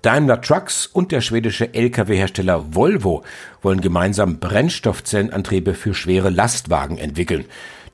Daimler 0.04 0.42
Trucks 0.42 0.86
und 0.86 1.12
der 1.12 1.22
schwedische 1.22 1.74
Lkw-Hersteller 1.74 2.76
Volvo 2.76 3.24
wollen 3.64 3.82
gemeinsam 3.82 4.40
Brennstoffzellenantriebe 4.40 5.74
für 5.74 5.96
schwere 5.96 6.30
Lastwagen 6.30 7.00
entwickeln. 7.00 7.46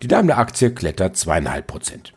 Die 0.03 0.10
Daimler-Aktie 0.10 0.75
klettert 0.75 1.15
zweieinhalb 1.15 1.65
Prozent. 1.65 2.12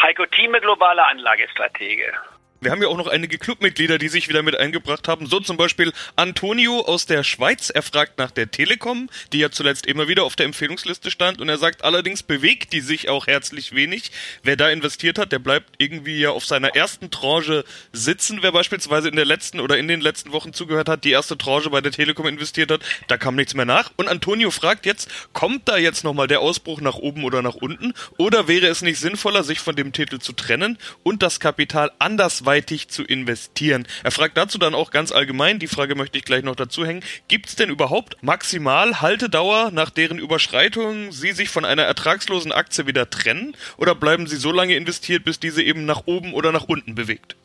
Heiko 0.00 0.24
Thieme, 0.24 0.58
globaler 0.58 1.06
Anlagestratege. 1.10 2.14
Wir 2.62 2.70
haben 2.70 2.82
ja 2.82 2.88
auch 2.88 2.98
noch 2.98 3.06
einige 3.06 3.38
Clubmitglieder, 3.38 3.96
die 3.96 4.08
sich 4.08 4.28
wieder 4.28 4.42
mit 4.42 4.54
eingebracht 4.54 5.08
haben. 5.08 5.24
So 5.24 5.40
zum 5.40 5.56
Beispiel 5.56 5.94
Antonio 6.16 6.80
aus 6.80 7.06
der 7.06 7.24
Schweiz. 7.24 7.70
Er 7.70 7.80
fragt 7.80 8.18
nach 8.18 8.30
der 8.30 8.50
Telekom, 8.50 9.08
die 9.32 9.38
ja 9.38 9.50
zuletzt 9.50 9.86
immer 9.86 10.08
wieder 10.08 10.24
auf 10.24 10.36
der 10.36 10.44
Empfehlungsliste 10.44 11.10
stand. 11.10 11.40
Und 11.40 11.48
er 11.48 11.56
sagt, 11.56 11.84
allerdings 11.84 12.22
bewegt 12.22 12.74
die 12.74 12.82
sich 12.82 13.08
auch 13.08 13.26
herzlich 13.26 13.74
wenig. 13.74 14.12
Wer 14.42 14.56
da 14.56 14.68
investiert 14.68 15.18
hat, 15.18 15.32
der 15.32 15.38
bleibt 15.38 15.76
irgendwie 15.78 16.20
ja 16.20 16.32
auf 16.32 16.44
seiner 16.44 16.76
ersten 16.76 17.10
Tranche 17.10 17.64
sitzen. 17.94 18.40
Wer 18.42 18.52
beispielsweise 18.52 19.08
in 19.08 19.16
der 19.16 19.24
letzten 19.24 19.60
oder 19.60 19.78
in 19.78 19.88
den 19.88 20.02
letzten 20.02 20.32
Wochen 20.32 20.52
zugehört 20.52 20.90
hat, 20.90 21.04
die 21.04 21.12
erste 21.12 21.38
Tranche 21.38 21.70
bei 21.70 21.80
der 21.80 21.92
Telekom 21.92 22.26
investiert 22.26 22.70
hat, 22.70 22.82
da 23.08 23.16
kam 23.16 23.36
nichts 23.36 23.54
mehr 23.54 23.64
nach. 23.64 23.90
Und 23.96 24.08
Antonio 24.08 24.50
fragt 24.50 24.84
jetzt, 24.84 25.08
kommt 25.32 25.66
da 25.66 25.78
jetzt 25.78 26.04
nochmal 26.04 26.26
der 26.26 26.40
Ausbruch 26.40 26.82
nach 26.82 26.96
oben 26.96 27.24
oder 27.24 27.40
nach 27.40 27.54
unten? 27.54 27.94
Oder 28.18 28.48
wäre 28.48 28.66
es 28.66 28.82
nicht 28.82 29.00
sinnvoller, 29.00 29.44
sich 29.44 29.60
von 29.60 29.76
dem 29.76 29.94
Titel 29.94 30.18
zu 30.18 30.34
trennen 30.34 30.76
und 31.02 31.22
das 31.22 31.40
Kapital 31.40 31.90
anders 31.98 32.44
anderweitig 32.50 32.88
zu 32.88 33.04
investieren. 33.04 33.86
Er 34.02 34.10
fragt 34.10 34.36
dazu 34.36 34.58
dann 34.58 34.74
auch 34.74 34.90
ganz 34.90 35.12
allgemein, 35.12 35.60
die 35.60 35.68
Frage 35.68 35.94
möchte 35.94 36.18
ich 36.18 36.24
gleich 36.24 36.42
noch 36.42 36.56
dazu 36.56 36.84
hängen, 36.84 37.04
gibt 37.28 37.46
es 37.46 37.54
denn 37.54 37.70
überhaupt 37.70 38.16
maximal 38.22 39.00
Haltedauer, 39.00 39.70
nach 39.70 39.90
deren 39.90 40.18
Überschreitung 40.18 41.12
Sie 41.12 41.30
sich 41.30 41.48
von 41.48 41.64
einer 41.64 41.82
ertragslosen 41.82 42.50
Aktie 42.50 42.88
wieder 42.88 43.08
trennen? 43.08 43.56
Oder 43.76 43.94
bleiben 43.94 44.26
Sie 44.26 44.36
so 44.36 44.50
lange 44.50 44.74
investiert, 44.74 45.24
bis 45.24 45.38
diese 45.38 45.62
eben 45.62 45.84
nach 45.84 46.02
oben 46.06 46.34
oder 46.34 46.50
nach 46.50 46.64
unten 46.64 46.96
bewegt? 46.96 47.36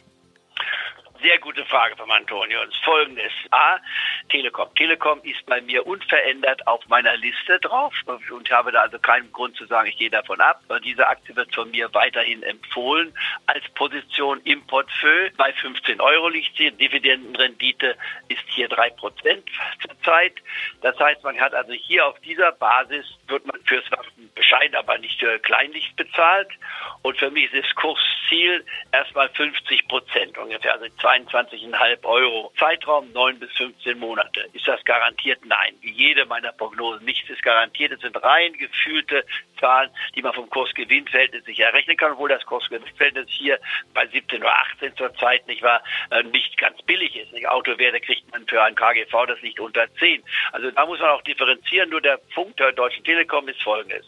Sehr 1.26 1.40
gute 1.40 1.66
Frage 1.66 1.96
vom 1.96 2.12
Antonio. 2.12 2.62
Und 2.62 2.76
folgendes. 2.84 3.32
A, 3.50 3.80
Telekom. 4.30 4.70
Telekom 4.76 5.20
ist 5.24 5.44
bei 5.48 5.60
mir 5.62 5.88
unverändert 5.88 6.68
auf 6.68 6.88
meiner 6.88 7.18
Liste 7.18 7.60
drauf 7.62 7.96
und 8.30 8.52
habe 8.52 8.72
da 8.72 8.82
also 8.82 9.00
keinen 9.00 9.32
Grund 9.32 9.58
zu 9.58 9.66
sagen, 9.66 9.90
ich 9.90 9.98
gehe 9.98 10.12
davon 10.12 10.40
ab. 10.40 10.62
Diese 10.84 11.08
Aktie 11.08 11.36
wird 11.36 11.56
von 11.56 11.72
mir 11.72 11.92
weiterhin 11.96 12.44
empfohlen 12.44 13.12
als 13.48 13.68
Position 13.70 14.40
im 14.44 14.62
Portfolio. 14.68 15.32
Bei 15.36 15.52
15 15.52 16.00
Euro 16.00 16.30
liegt 16.30 16.58
sie. 16.58 16.70
Dividendenrendite 16.70 17.98
ist 18.28 18.44
hier 18.50 18.70
3% 18.70 19.42
zurzeit. 19.82 20.34
Das 20.82 21.00
heißt, 21.00 21.24
man 21.24 21.40
hat 21.40 21.56
also 21.56 21.74
hier 21.74 22.06
auf 22.06 22.20
dieser 22.20 22.52
Basis 22.52 23.06
wird 23.28 23.48
man 23.48 23.60
fürs 23.64 23.90
Waffen 23.92 24.30
bescheiden, 24.36 24.76
aber 24.76 25.00
nicht 25.00 25.22
äh, 25.24 25.40
kleinlich 25.40 25.92
bezahlt. 25.96 26.50
Und 27.02 27.18
für 27.18 27.32
mich 27.32 27.52
ist 27.52 27.66
das 27.66 27.76
Kursziel 27.76 28.64
erstmal 28.92 29.30
50 29.30 29.88
Prozent 29.88 30.38
ungefähr, 30.38 30.74
also 30.74 30.86
22,5 31.24 32.04
Euro. 32.04 32.52
Zeitraum 32.60 33.12
9 33.12 33.40
bis 33.40 33.52
15 33.54 33.98
Monate. 33.98 34.48
Ist 34.54 34.68
das 34.68 34.84
garantiert? 34.84 35.40
Nein. 35.46 35.76
Wie 35.82 35.92
jede 35.92 36.26
meiner 36.26 36.52
Prognosen. 36.52 37.06
Nichts 37.06 37.30
ist 37.30 37.44
garantiert. 37.44 37.92
Es 37.94 38.02
sind 38.02 38.22
rein 38.22 38.54
gefühlte 38.54 39.26
Zahlen, 39.60 39.90
die 40.16 40.22
man 40.22 40.34
vom 40.34 40.50
Kursgewinnverhältnis 40.50 41.46
sich 41.46 41.60
errechnen 41.60 41.98
kann, 41.98 42.14
obwohl 42.14 42.30
das 42.30 42.46
Kursgewinnverhältnis 42.46 43.30
hier 43.30 43.60
bei 43.94 44.08
17 44.08 44.42
oder 44.42 44.54
18 44.74 44.96
zurzeit 44.96 45.48
nicht 45.48 45.62
war, 45.62 45.82
äh, 46.12 46.24
nicht 46.24 46.58
ganz 46.58 46.82
billig 46.84 47.16
ist. 47.16 47.32
Nicht? 47.34 47.48
Autowerte 47.48 48.00
kriegt 48.02 48.32
man 48.32 48.46
für 48.48 48.62
ein 48.62 48.76
KGV, 48.76 49.26
das 49.28 49.42
liegt 49.42 49.60
unter 49.60 49.92
10. 49.96 50.24
Also 50.52 50.72
da 50.72 50.86
muss 50.86 51.00
man 51.00 51.10
auch 51.10 51.22
differenzieren. 51.22 51.90
Nur 51.90 52.02
der 52.02 52.18
Punkt 52.34 52.60
der 52.60 52.72
Deutschen 52.72 53.04
Telekom 53.04 53.48
ist 53.48 53.62
folgendes. 53.62 54.06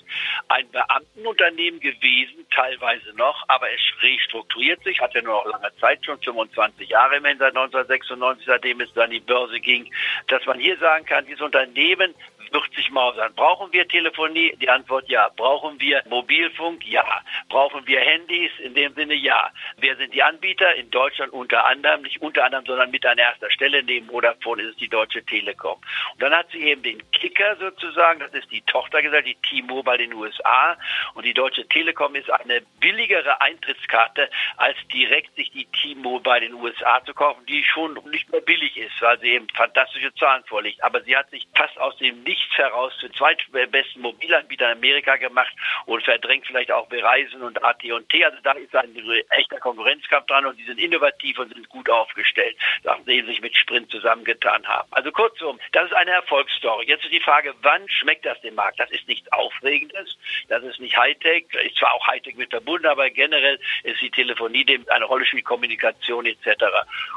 Ein 0.47 0.69
Beamtenunternehmen 0.71 1.79
gewesen, 1.79 2.45
teilweise 2.53 3.13
noch, 3.15 3.43
aber 3.47 3.71
es 3.71 3.81
restrukturiert 4.01 4.83
sich, 4.83 4.99
hat 4.99 5.13
ja 5.13 5.21
nur 5.21 5.43
noch 5.43 5.45
lange 5.45 5.75
Zeit, 5.77 6.05
schon 6.05 6.19
25 6.21 6.86
Jahre 6.87 7.17
immerhin 7.17 7.37
seit 7.37 7.55
1996, 7.55 8.45
seitdem 8.45 8.81
es 8.81 8.93
dann 8.93 9.11
die 9.11 9.19
Börse 9.19 9.59
ging, 9.59 9.91
dass 10.27 10.45
man 10.45 10.59
hier 10.59 10.77
sagen 10.77 11.05
kann, 11.05 11.25
dieses 11.25 11.41
Unternehmen 11.41 12.13
wird 12.53 12.73
sich 12.75 12.91
mausern. 12.91 13.33
Brauchen 13.35 13.71
wir 13.73 13.87
Telefonie? 13.87 14.55
Die 14.61 14.69
Antwort 14.69 15.09
ja. 15.09 15.29
Brauchen 15.35 15.79
wir 15.79 16.03
Mobilfunk? 16.09 16.85
Ja. 16.87 17.05
Brauchen 17.49 17.85
wir 17.87 17.99
Handys? 17.99 18.51
In 18.59 18.73
dem 18.73 18.93
Sinne 18.93 19.15
ja. 19.15 19.51
Wer 19.77 19.95
sind 19.97 20.13
die 20.13 20.23
Anbieter? 20.23 20.73
In 20.75 20.89
Deutschland 20.89 21.33
unter 21.33 21.65
anderem, 21.65 22.01
nicht 22.03 22.21
unter 22.21 22.45
anderem, 22.45 22.65
sondern 22.65 22.91
mit 22.91 23.05
an 23.05 23.17
erster 23.17 23.51
Stelle. 23.51 23.83
Neben 23.83 24.07
Vodafone 24.07 24.63
ist 24.63 24.69
es 24.71 24.77
die 24.77 24.89
Deutsche 24.89 25.23
Telekom. 25.25 25.79
Und 26.13 26.21
dann 26.21 26.33
hat 26.33 26.49
sie 26.51 26.61
eben 26.61 26.83
den 26.83 27.11
Kicker 27.11 27.55
sozusagen, 27.57 28.19
das 28.19 28.33
ist 28.33 28.51
die 28.51 28.61
Tochtergesellschaft, 28.61 29.27
die 29.27 29.61
T-Mobile 29.61 30.03
in 30.03 30.09
den 30.11 30.19
USA. 30.19 30.77
Und 31.13 31.25
die 31.25 31.33
Deutsche 31.33 31.67
Telekom 31.67 32.15
ist 32.15 32.29
eine 32.29 32.61
billigere 32.79 33.41
Eintrittskarte, 33.41 34.29
als 34.57 34.77
direkt 34.93 35.35
sich 35.35 35.51
die 35.51 35.65
T-Mobile 35.65 36.45
in 36.45 36.51
den 36.53 36.61
USA 36.61 37.03
zu 37.05 37.13
kaufen, 37.13 37.45
die 37.45 37.63
schon 37.63 37.99
nicht 38.11 38.31
mehr 38.31 38.41
billig 38.41 38.77
ist, 38.77 39.01
weil 39.01 39.19
sie 39.19 39.29
eben 39.29 39.47
fantastische 39.49 40.13
Zahlen 40.15 40.43
vorlegt. 40.45 40.83
Aber 40.83 41.01
sie 41.01 41.15
hat 41.15 41.29
sich 41.29 41.47
fast 41.55 41.77
aus 41.79 41.97
dem 41.97 42.23
Nichts 42.23 42.36
nichts 42.37 42.57
heraus 42.57 42.93
den 43.01 43.13
zweitbesten 43.13 44.01
Mobilanbieter 44.01 44.71
in 44.71 44.77
Amerika 44.77 45.15
gemacht 45.17 45.51
und 45.85 46.03
verdrängt 46.03 46.45
vielleicht 46.45 46.71
auch 46.71 46.87
Bereisen 46.87 47.41
und 47.41 47.63
AT&T. 47.63 48.25
Also 48.25 48.37
da 48.43 48.51
ist 48.53 48.75
ein 48.75 48.95
echter 49.29 49.59
Konkurrenzkampf 49.59 50.27
dran 50.27 50.45
und 50.45 50.57
die 50.57 50.63
sind 50.63 50.79
innovativ 50.79 51.39
und 51.39 51.53
sind 51.53 51.67
gut 51.69 51.89
aufgestellt, 51.89 52.55
nachdem 52.83 53.25
sie 53.25 53.31
sich 53.31 53.41
mit 53.41 53.55
Sprint 53.57 53.89
zusammengetan 53.91 54.65
haben. 54.67 54.87
Also 54.91 55.11
kurzum, 55.11 55.59
das 55.71 55.85
ist 55.85 55.93
eine 55.93 56.11
Erfolgsstory. 56.11 56.85
Jetzt 56.85 57.03
ist 57.05 57.13
die 57.13 57.19
Frage, 57.19 57.53
wann 57.61 57.87
schmeckt 57.89 58.25
das 58.25 58.39
dem 58.41 58.55
Markt? 58.55 58.79
Das 58.79 58.91
ist 58.91 59.07
nichts 59.07 59.31
Aufregendes, 59.31 60.17
das 60.47 60.63
ist 60.63 60.79
nicht 60.79 60.97
Hightech, 60.97 61.45
ist 61.65 61.77
zwar 61.77 61.93
auch 61.93 62.07
Hightech 62.07 62.35
mit 62.35 62.51
verbunden, 62.51 62.87
aber 62.87 63.09
generell 63.09 63.59
ist 63.83 64.01
die 64.01 64.11
Telefonie 64.11 64.63
dem 64.63 64.85
eine 64.89 65.05
Rolle 65.05 65.25
spielt, 65.25 65.45
Kommunikation 65.45 66.25
etc. 66.25 66.65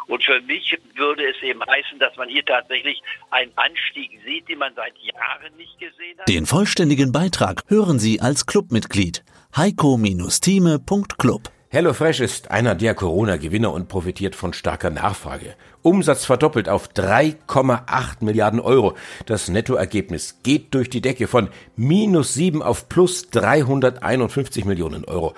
Und 0.06 0.24
für 0.24 0.40
mich 0.40 0.76
würde 0.94 1.28
es 1.28 1.40
eben 1.42 1.64
heißen, 1.64 1.98
dass 1.98 2.16
man 2.16 2.28
hier 2.28 2.44
tatsächlich 2.44 3.02
einen 3.30 3.52
Anstieg 3.56 4.18
sieht, 4.24 4.48
den 4.48 4.58
man 4.58 4.74
seit 4.74 4.96
Jahren 4.98 5.09
Jahre 5.14 5.50
nicht 5.56 5.78
gesehen 5.78 6.18
hat. 6.18 6.28
Den 6.28 6.46
vollständigen 6.46 7.12
Beitrag 7.12 7.62
hören 7.68 7.98
Sie 7.98 8.20
als 8.20 8.46
Clubmitglied 8.46 9.24
heiko-thieme.club. 9.56 11.50
HelloFresh 11.72 12.18
ist 12.18 12.50
einer 12.50 12.74
der 12.74 12.96
Corona-Gewinner 12.96 13.72
und 13.72 13.86
profitiert 13.86 14.34
von 14.34 14.52
starker 14.52 14.90
Nachfrage. 14.90 15.54
Umsatz 15.82 16.24
verdoppelt 16.24 16.68
auf 16.68 16.88
3,8 16.88 18.24
Milliarden 18.24 18.58
Euro. 18.58 18.96
Das 19.26 19.48
Nettoergebnis 19.48 20.40
geht 20.42 20.74
durch 20.74 20.90
die 20.90 21.00
Decke 21.00 21.28
von 21.28 21.48
minus 21.76 22.34
7 22.34 22.60
auf 22.60 22.88
plus 22.88 23.30
351 23.30 24.64
Millionen 24.64 25.04
Euro. 25.04 25.34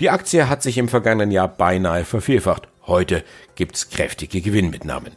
Die 0.00 0.10
Aktie 0.10 0.48
hat 0.48 0.64
sich 0.64 0.78
im 0.78 0.88
vergangenen 0.88 1.30
Jahr 1.30 1.46
beinahe 1.46 2.04
vervierfacht. 2.04 2.66
Heute 2.88 3.22
gibt's 3.54 3.88
kräftige 3.88 4.40
Gewinnmitnahmen. 4.40 5.12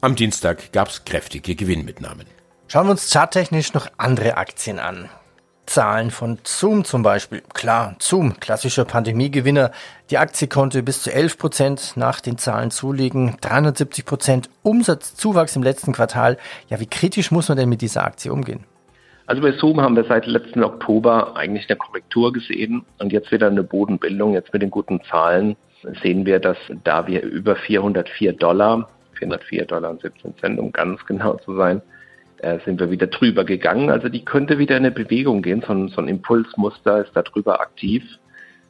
Am 0.00 0.14
Dienstag 0.14 0.70
gab's 0.70 1.04
kräftige 1.04 1.56
Gewinnmitnahmen. 1.56 2.26
Schauen 2.70 2.86
wir 2.86 2.90
uns 2.90 3.10
charttechnisch 3.10 3.72
noch 3.72 3.86
andere 3.96 4.36
Aktien 4.36 4.78
an. 4.78 5.08
Zahlen 5.64 6.10
von 6.10 6.36
Zoom 6.44 6.84
zum 6.84 7.02
Beispiel. 7.02 7.42
Klar, 7.54 7.96
Zoom, 7.98 8.38
klassischer 8.40 8.84
Pandemiegewinner. 8.84 9.70
Die 10.10 10.18
Aktie 10.18 10.48
konnte 10.48 10.82
bis 10.82 11.02
zu 11.02 11.10
11 11.10 11.38
Prozent 11.38 11.92
nach 11.96 12.20
den 12.20 12.36
Zahlen 12.36 12.70
zulegen. 12.70 13.38
370 13.40 14.04
Prozent 14.04 14.50
Umsatzzuwachs 14.62 15.56
im 15.56 15.62
letzten 15.62 15.92
Quartal. 15.92 16.36
Ja, 16.68 16.78
wie 16.78 16.84
kritisch 16.84 17.30
muss 17.30 17.48
man 17.48 17.56
denn 17.56 17.70
mit 17.70 17.80
dieser 17.80 18.04
Aktie 18.04 18.30
umgehen? 18.30 18.64
Also 19.24 19.40
bei 19.40 19.52
Zoom 19.52 19.80
haben 19.80 19.96
wir 19.96 20.04
seit 20.04 20.26
letzten 20.26 20.62
Oktober 20.62 21.36
eigentlich 21.36 21.70
eine 21.70 21.78
Korrektur 21.78 22.34
gesehen 22.34 22.84
und 22.98 23.14
jetzt 23.14 23.32
wieder 23.32 23.46
eine 23.46 23.62
Bodenbildung. 23.62 24.34
Jetzt 24.34 24.52
mit 24.52 24.60
den 24.60 24.70
guten 24.70 25.00
Zahlen 25.04 25.56
sehen 26.02 26.26
wir, 26.26 26.38
dass 26.38 26.58
da 26.84 27.06
wir 27.06 27.22
über 27.22 27.56
404 27.56 28.34
Dollar, 28.34 28.90
404 29.14 29.64
Dollar 29.64 29.90
und 29.90 30.02
17 30.02 30.36
Cent, 30.36 30.58
um 30.58 30.70
ganz 30.70 31.04
genau 31.06 31.36
zu 31.36 31.56
sein, 31.56 31.80
äh, 32.38 32.58
sind 32.64 32.80
wir 32.80 32.90
wieder 32.90 33.06
drüber 33.06 33.44
gegangen. 33.44 33.90
Also 33.90 34.08
die 34.08 34.24
könnte 34.24 34.58
wieder 34.58 34.76
in 34.76 34.84
eine 34.84 34.94
Bewegung 34.94 35.42
gehen. 35.42 35.62
So 35.66 35.72
ein, 35.72 35.88
so 35.88 36.00
ein 36.00 36.08
Impulsmuster 36.08 37.04
ist 37.04 37.14
da 37.14 37.22
drüber 37.22 37.60
aktiv. 37.60 38.04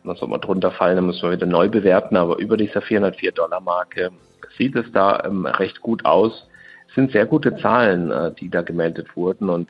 Und 0.04 0.16
soll 0.18 0.28
man 0.28 0.40
drunter 0.40 0.70
fallen, 0.70 0.96
dann 0.96 1.06
müssen 1.06 1.22
wir 1.22 1.32
wieder 1.32 1.46
neu 1.46 1.68
bewerten. 1.68 2.16
Aber 2.16 2.38
über 2.38 2.56
dieser 2.56 2.80
404 2.80 3.32
Dollar 3.32 3.60
Marke 3.60 4.10
sieht 4.56 4.74
es 4.76 4.90
da 4.92 5.22
ähm, 5.24 5.46
recht 5.46 5.80
gut 5.80 6.04
aus. 6.04 6.48
Es 6.88 6.94
sind 6.94 7.12
sehr 7.12 7.26
gute 7.26 7.56
Zahlen, 7.56 8.10
äh, 8.10 8.32
die 8.32 8.48
da 8.48 8.62
gemeldet 8.62 9.16
wurden. 9.16 9.50
Und 9.50 9.68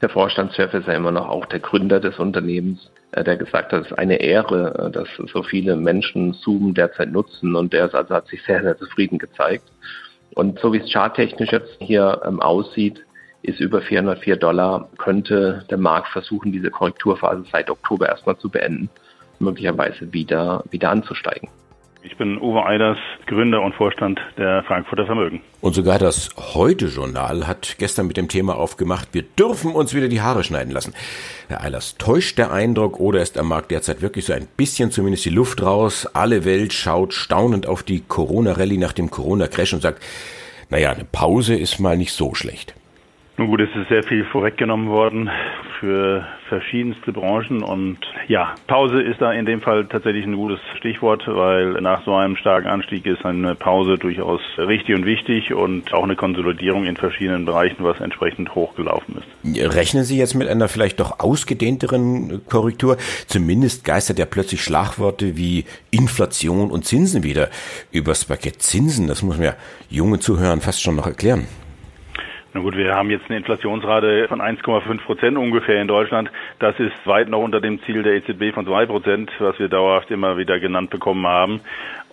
der 0.00 0.08
Vorstandschef 0.08 0.72
ist 0.74 0.86
ja 0.86 0.94
immer 0.94 1.10
noch 1.10 1.28
auch 1.28 1.46
der 1.46 1.60
Gründer 1.60 2.00
des 2.00 2.18
Unternehmens, 2.18 2.90
äh, 3.12 3.24
der 3.24 3.36
gesagt 3.36 3.72
hat, 3.72 3.82
es 3.82 3.90
ist 3.90 3.98
eine 3.98 4.20
Ehre, 4.20 4.86
äh, 4.86 4.90
dass 4.90 5.08
so 5.32 5.42
viele 5.42 5.76
Menschen 5.76 6.32
Zoom 6.32 6.74
derzeit 6.74 7.12
nutzen. 7.12 7.54
Und 7.54 7.72
der 7.72 7.86
ist 7.86 7.94
also 7.94 8.14
hat 8.14 8.28
sich 8.28 8.42
sehr, 8.44 8.62
sehr 8.62 8.78
zufrieden 8.78 9.18
gezeigt. 9.18 9.64
Und 10.34 10.58
so 10.60 10.72
wie 10.72 10.78
es 10.78 10.90
charttechnisch 10.92 11.52
jetzt 11.52 11.76
hier 11.80 12.20
ähm, 12.24 12.40
aussieht, 12.40 13.04
ist 13.42 13.60
über 13.60 13.80
404 13.80 14.36
Dollar, 14.36 14.88
könnte 14.98 15.64
der 15.70 15.78
Markt 15.78 16.08
versuchen, 16.08 16.52
diese 16.52 16.70
Korrekturphase 16.70 17.44
seit 17.50 17.70
Oktober 17.70 18.08
erstmal 18.08 18.36
zu 18.38 18.48
beenden, 18.50 18.90
möglicherweise 19.38 20.12
wieder, 20.12 20.64
wieder 20.70 20.90
anzusteigen. 20.90 21.48
Ich 22.06 22.16
bin 22.16 22.40
Uwe 22.40 22.64
Eilers, 22.64 22.98
Gründer 23.26 23.62
und 23.62 23.74
Vorstand 23.74 24.20
der 24.38 24.62
Frankfurter 24.62 25.06
Vermögen. 25.06 25.40
Und 25.60 25.74
sogar 25.74 25.98
das 25.98 26.30
Heute-Journal 26.54 27.48
hat 27.48 27.74
gestern 27.78 28.06
mit 28.06 28.16
dem 28.16 28.28
Thema 28.28 28.54
aufgemacht, 28.54 29.08
wir 29.10 29.22
dürfen 29.22 29.72
uns 29.72 29.92
wieder 29.92 30.06
die 30.06 30.20
Haare 30.20 30.44
schneiden 30.44 30.72
lassen. 30.72 30.94
Herr 31.48 31.64
Eilers, 31.64 31.96
täuscht 31.98 32.38
der 32.38 32.52
Eindruck 32.52 33.00
oder 33.00 33.20
ist 33.22 33.36
am 33.36 33.48
Markt 33.48 33.72
derzeit 33.72 34.02
wirklich 34.02 34.24
so 34.24 34.32
ein 34.32 34.46
bisschen 34.56 34.92
zumindest 34.92 35.24
die 35.24 35.30
Luft 35.30 35.62
raus? 35.62 36.06
Alle 36.14 36.44
Welt 36.44 36.72
schaut 36.72 37.12
staunend 37.12 37.66
auf 37.66 37.82
die 37.82 38.04
Corona-Rallye 38.06 38.78
nach 38.78 38.92
dem 38.92 39.10
Corona-Crash 39.10 39.74
und 39.74 39.82
sagt, 39.82 40.00
naja, 40.70 40.92
eine 40.92 41.04
Pause 41.04 41.56
ist 41.56 41.80
mal 41.80 41.96
nicht 41.96 42.12
so 42.12 42.36
schlecht. 42.36 42.74
Nun 43.38 43.48
gut, 43.48 43.60
es 43.60 43.68
ist 43.76 43.90
sehr 43.90 44.02
viel 44.02 44.24
vorweggenommen 44.24 44.88
worden 44.88 45.28
für 45.78 46.26
verschiedenste 46.48 47.12
Branchen 47.12 47.62
und 47.62 47.98
ja, 48.28 48.54
Pause 48.66 49.02
ist 49.02 49.20
da 49.20 49.30
in 49.30 49.44
dem 49.44 49.60
Fall 49.60 49.84
tatsächlich 49.84 50.24
ein 50.24 50.36
gutes 50.36 50.58
Stichwort, 50.78 51.24
weil 51.26 51.72
nach 51.82 52.02
so 52.06 52.14
einem 52.14 52.36
starken 52.36 52.66
Anstieg 52.66 53.04
ist 53.04 53.26
eine 53.26 53.54
Pause 53.54 53.98
durchaus 53.98 54.40
richtig 54.56 54.96
und 54.96 55.04
wichtig 55.04 55.52
und 55.52 55.92
auch 55.92 56.04
eine 56.04 56.16
Konsolidierung 56.16 56.86
in 56.86 56.96
verschiedenen 56.96 57.44
Bereichen, 57.44 57.84
was 57.84 58.00
entsprechend 58.00 58.54
hochgelaufen 58.54 59.16
ist. 59.18 59.74
Rechnen 59.74 60.04
Sie 60.04 60.16
jetzt 60.16 60.34
mit 60.34 60.48
einer 60.48 60.68
vielleicht 60.68 60.98
doch 60.98 61.20
ausgedehnteren 61.20 62.40
Korrektur? 62.48 62.96
Zumindest 63.26 63.84
geistert 63.84 64.18
ja 64.18 64.24
plötzlich 64.24 64.62
Schlagworte 64.62 65.36
wie 65.36 65.66
Inflation 65.90 66.70
und 66.70 66.86
Zinsen 66.86 67.22
wieder 67.22 67.50
übers 67.92 68.24
Paket. 68.24 68.62
Zinsen, 68.62 69.08
das 69.08 69.22
muss 69.22 69.36
man 69.36 69.44
ja 69.44 69.54
jungen 69.90 70.22
Zuhörern 70.22 70.62
fast 70.62 70.82
schon 70.82 70.96
noch 70.96 71.06
erklären. 71.06 71.46
Na 72.56 72.62
gut, 72.62 72.74
wir 72.74 72.94
haben 72.94 73.10
jetzt 73.10 73.26
eine 73.28 73.36
Inflationsrate 73.36 74.28
von 74.28 74.40
1,5 74.40 75.04
Prozent 75.04 75.36
ungefähr 75.36 75.82
in 75.82 75.88
Deutschland. 75.88 76.30
Das 76.58 76.74
ist 76.80 76.94
weit 77.04 77.28
noch 77.28 77.42
unter 77.42 77.60
dem 77.60 77.82
Ziel 77.82 78.02
der 78.02 78.14
EZB 78.14 78.54
von 78.54 78.64
2 78.64 78.86
Prozent, 78.86 79.30
was 79.40 79.58
wir 79.58 79.68
dauerhaft 79.68 80.10
immer 80.10 80.38
wieder 80.38 80.58
genannt 80.58 80.88
bekommen 80.88 81.26
haben. 81.26 81.60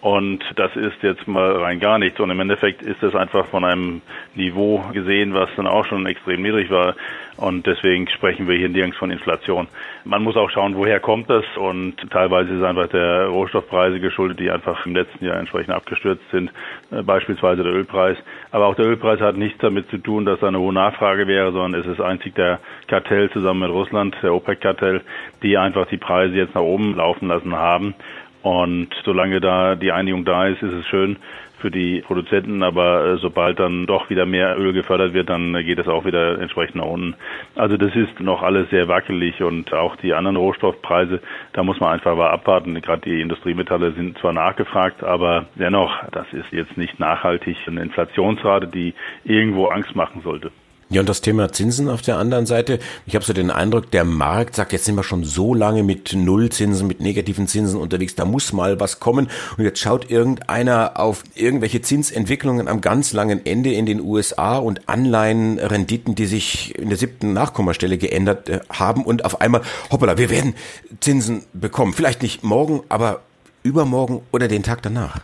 Und 0.04 0.44
das 0.58 0.76
ist 0.76 1.02
jetzt 1.02 1.30
mal 1.30 1.54
rein 1.54 1.80
gar 1.80 1.98
nichts. 1.98 2.20
Und 2.20 2.30
im 2.30 2.38
Endeffekt 2.42 2.82
ist 2.82 3.02
das 3.02 3.16
einfach 3.16 3.46
von 3.46 3.64
einem 3.64 4.02
Niveau 4.36 4.84
gesehen, 4.92 5.34
was 5.34 5.50
dann 5.56 5.66
auch 5.66 5.86
schon 5.86 6.06
extrem 6.08 6.42
niedrig 6.42 6.70
war. 6.70 6.96
Und 7.38 7.66
deswegen 7.66 8.10
sprechen 8.10 8.50
wir 8.50 8.58
hier 8.58 8.68
nirgends 8.68 8.98
von 8.98 9.12
Inflation. 9.12 9.70
Man 10.04 10.22
muss 10.22 10.36
auch 10.36 10.50
schauen, 10.50 10.76
woher 10.76 11.00
kommt 11.00 11.30
das. 11.30 11.46
Und 11.56 11.96
teilweise 12.12 12.54
ist 12.54 12.64
einfach 12.64 12.88
der 12.88 13.28
Rohstoffpreise 13.28 14.02
geschuldet, 14.02 14.42
die 14.42 14.52
einfach 14.52 14.86
im 14.86 14.94
letzten 14.94 15.24
Jahr 15.24 15.38
entsprechend 15.38 15.74
abgestürzt 15.74 16.30
sind. 16.32 16.52
Äh, 16.92 17.02
beispielsweise 17.02 17.64
der 17.64 17.72
Ölpreis. 17.72 18.18
Aber 18.52 18.68
auch 18.68 18.76
der 18.76 18.86
Ölpreis 18.86 19.22
hat 19.22 19.38
nichts 19.38 19.60
damit 19.60 19.90
zu 19.90 20.00
tun, 20.00 20.26
dass 20.26 20.42
da 20.42 20.50
eine 20.50 20.60
hohe 20.60 20.74
Nachfrage 20.74 21.28
wäre, 21.28 21.54
sondern 21.54 21.80
es 21.80 21.88
ist 21.88 22.02
einzig 22.02 22.36
der 22.36 22.60
Kartell 22.88 23.32
zusammen 23.32 23.62
mit 23.62 23.72
Russland, 23.72 24.18
der 24.22 24.34
OPEC-Kartell, 24.34 25.00
die 25.44 25.58
einfach 25.58 25.88
die 25.88 25.98
Preise 25.98 26.36
jetzt 26.36 26.56
nach 26.56 26.62
oben 26.62 26.98
laufen 26.98 27.30
lassen 27.30 27.56
haben. 27.56 27.96
Und 28.44 28.90
solange 29.06 29.40
da 29.40 29.76
die 29.76 29.94
Einigung 29.94 30.26
da 30.26 30.48
ist, 30.48 30.62
ist 30.62 30.74
es 30.74 30.86
schön 30.88 31.18
für 31.60 31.72
die 31.72 32.02
Produzenten, 32.02 32.62
aber 32.62 33.06
äh, 33.06 33.18
sobald 33.18 33.58
dann 33.58 33.86
doch 33.86 34.10
wieder 34.10 34.26
mehr 34.26 34.60
Öl 34.60 34.74
gefördert 34.74 35.14
wird, 35.14 35.30
dann 35.30 35.54
geht 35.66 35.80
es 35.80 35.88
auch 35.88 36.04
wieder 36.04 36.38
entsprechend 36.40 36.76
nach 36.76 36.86
unten. 36.86 37.16
Also 37.56 37.78
das 37.78 37.96
ist 37.96 38.20
noch 38.20 38.44
alles 38.44 38.70
sehr 38.70 38.90
wackelig 38.90 39.42
und 39.42 39.74
auch 39.74 39.96
die 39.96 40.14
anderen 40.14 40.36
Rohstoffpreise, 40.36 41.22
da 41.54 41.64
muss 41.64 41.80
man 41.80 41.94
einfach 41.94 42.18
mal 42.18 42.32
abwarten. 42.32 42.80
Gerade 42.82 43.04
die 43.04 43.22
Industriemetalle 43.22 43.94
sind 43.94 44.18
zwar 44.18 44.34
nachgefragt, 44.34 45.06
aber 45.06 45.46
dennoch, 45.56 45.94
das 46.12 46.28
ist 46.34 46.52
jetzt 46.52 46.78
nicht 46.78 47.00
nachhaltig 47.00 47.56
eine 47.66 47.82
Inflationsrate, 47.82 48.68
die 48.68 48.94
irgendwo 49.24 49.68
Angst 49.68 49.96
machen 49.96 50.22
sollte. 50.22 50.52
Ja, 50.94 51.00
und 51.00 51.10
das 51.10 51.22
Thema 51.22 51.52
Zinsen 51.52 51.90
auf 51.90 52.04
der 52.04 52.18
anderen 52.18 52.46
Seite. 52.46 52.78
Ich 53.08 53.16
habe 53.16 53.26
so 53.26 53.34
den 53.34 53.50
Eindruck, 53.50 53.90
der 53.90 54.04
Markt 54.04 54.56
sagt, 54.56 54.74
jetzt 54.74 54.86
sind 54.86 54.94
wir 54.94 55.02
schon 55.02 55.24
so 55.24 55.56
lange 55.56 55.82
mit 55.82 56.14
Nullzinsen, 56.14 56.86
mit 56.86 57.02
negativen 57.02 57.48
Zinsen 57.48 57.80
unterwegs, 57.80 58.14
da 58.14 58.26
muss 58.26 58.54
mal 58.54 58.80
was 58.80 59.00
kommen. 59.00 59.28
Und 59.58 59.64
jetzt 59.64 59.80
schaut 59.80 60.12
irgendeiner 60.12 61.00
auf 61.00 61.24
irgendwelche 61.34 61.82
Zinsentwicklungen 61.82 62.68
am 62.68 62.80
ganz 62.80 63.12
langen 63.12 63.44
Ende 63.44 63.74
in 63.74 63.88
den 63.88 64.02
USA 64.02 64.58
und 64.58 64.88
Anleihenrenditen, 64.88 66.14
die 66.14 66.28
sich 66.28 66.78
in 66.78 66.90
der 66.90 66.98
siebten 67.00 67.34
Nachkommastelle 67.34 67.98
geändert 67.98 68.50
äh, 68.50 68.60
haben 68.70 69.04
und 69.04 69.26
auf 69.26 69.42
einmal, 69.42 69.64
hoppala, 69.92 70.20
wir 70.20 70.30
werden 70.30 70.54
Zinsen 71.00 71.42
bekommen. 71.54 71.94
Vielleicht 71.94 72.22
nicht 72.22 72.44
morgen, 72.44 72.84
aber 72.90 73.22
übermorgen 73.64 74.22
oder 74.32 74.48
den 74.48 74.62
Tag 74.62 74.84
danach. 74.84 75.22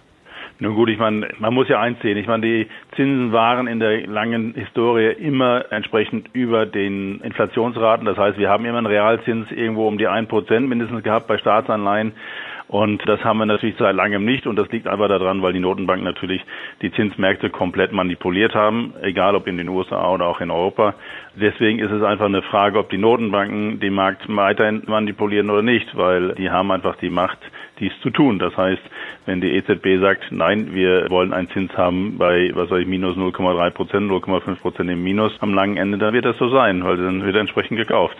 Nun 0.61 0.75
gut, 0.75 0.89
ich 0.89 0.99
meine, 0.99 1.29
man 1.39 1.53
muss 1.53 1.69
ja 1.69 1.79
eins 1.79 2.01
sehen. 2.01 2.17
Ich 2.17 2.27
meine, 2.27 2.45
die 2.45 2.67
Zinsen 2.97 3.31
waren 3.31 3.65
in 3.67 3.79
der 3.79 4.05
langen 4.07 4.53
Historie 4.55 5.13
immer 5.13 5.71
entsprechend 5.71 6.29
über 6.33 6.65
den 6.65 7.21
Inflationsraten. 7.21 8.05
Das 8.05 8.17
heißt, 8.17 8.37
wir 8.37 8.49
haben 8.49 8.65
immer 8.65 8.79
einen 8.79 8.87
Realzins 8.87 9.49
irgendwo 9.51 9.87
um 9.87 9.97
die 9.97 10.07
ein 10.07 10.27
Prozent 10.27 10.67
mindestens 10.67 11.03
gehabt 11.03 11.27
bei 11.27 11.37
Staatsanleihen. 11.37 12.11
Und 12.67 13.01
das 13.07 13.23
haben 13.23 13.39
wir 13.39 13.47
natürlich 13.47 13.77
seit 13.79 13.95
langem 13.95 14.25
nicht. 14.25 14.45
Und 14.45 14.55
das 14.57 14.69
liegt 14.69 14.87
einfach 14.87 15.07
daran, 15.07 15.41
weil 15.41 15.53
die 15.53 15.59
Notenbanken 15.59 16.03
natürlich 16.03 16.43
die 16.81 16.91
Zinsmärkte 16.91 17.49
komplett 17.49 17.93
manipuliert 17.93 18.53
haben, 18.53 18.93
egal 19.01 19.35
ob 19.35 19.47
in 19.47 19.57
den 19.57 19.69
USA 19.69 20.11
oder 20.11 20.27
auch 20.27 20.39
in 20.39 20.51
Europa. 20.51 20.93
Deswegen 21.35 21.79
ist 21.79 21.89
es 21.89 22.03
einfach 22.03 22.25
eine 22.25 22.43
Frage, 22.43 22.77
ob 22.77 22.89
die 22.89 22.99
Notenbanken 22.99 23.79
den 23.79 23.93
Markt 23.93 24.23
weiterhin 24.27 24.83
manipulieren 24.85 25.49
oder 25.49 25.63
nicht, 25.63 25.97
weil 25.97 26.35
die 26.35 26.51
haben 26.51 26.69
einfach 26.69 26.97
die 26.97 27.09
Macht, 27.09 27.39
dies 27.79 27.93
zu 28.01 28.09
tun. 28.09 28.39
Das 28.39 28.55
heißt, 28.55 28.81
wenn 29.25 29.41
die 29.41 29.51
EZB 29.55 29.99
sagt, 30.01 30.31
nein, 30.31 30.73
wir 30.73 31.09
wollen 31.09 31.33
einen 31.33 31.49
Zins 31.49 31.75
haben 31.77 32.17
bei, 32.17 32.51
was 32.53 32.69
weiß 32.69 32.81
ich, 32.81 32.87
minus 32.87 33.17
0,3 33.17 33.69
Prozent, 33.71 34.11
0,5 34.11 34.55
Prozent 34.55 34.89
im 34.89 35.03
Minus 35.03 35.33
am 35.41 35.53
langen 35.53 35.77
Ende, 35.77 35.97
dann 35.97 36.13
wird 36.13 36.25
das 36.25 36.37
so 36.37 36.49
sein, 36.49 36.83
weil 36.83 36.97
dann 36.97 37.25
wird 37.25 37.35
entsprechend 37.35 37.77
gekauft. 37.77 38.17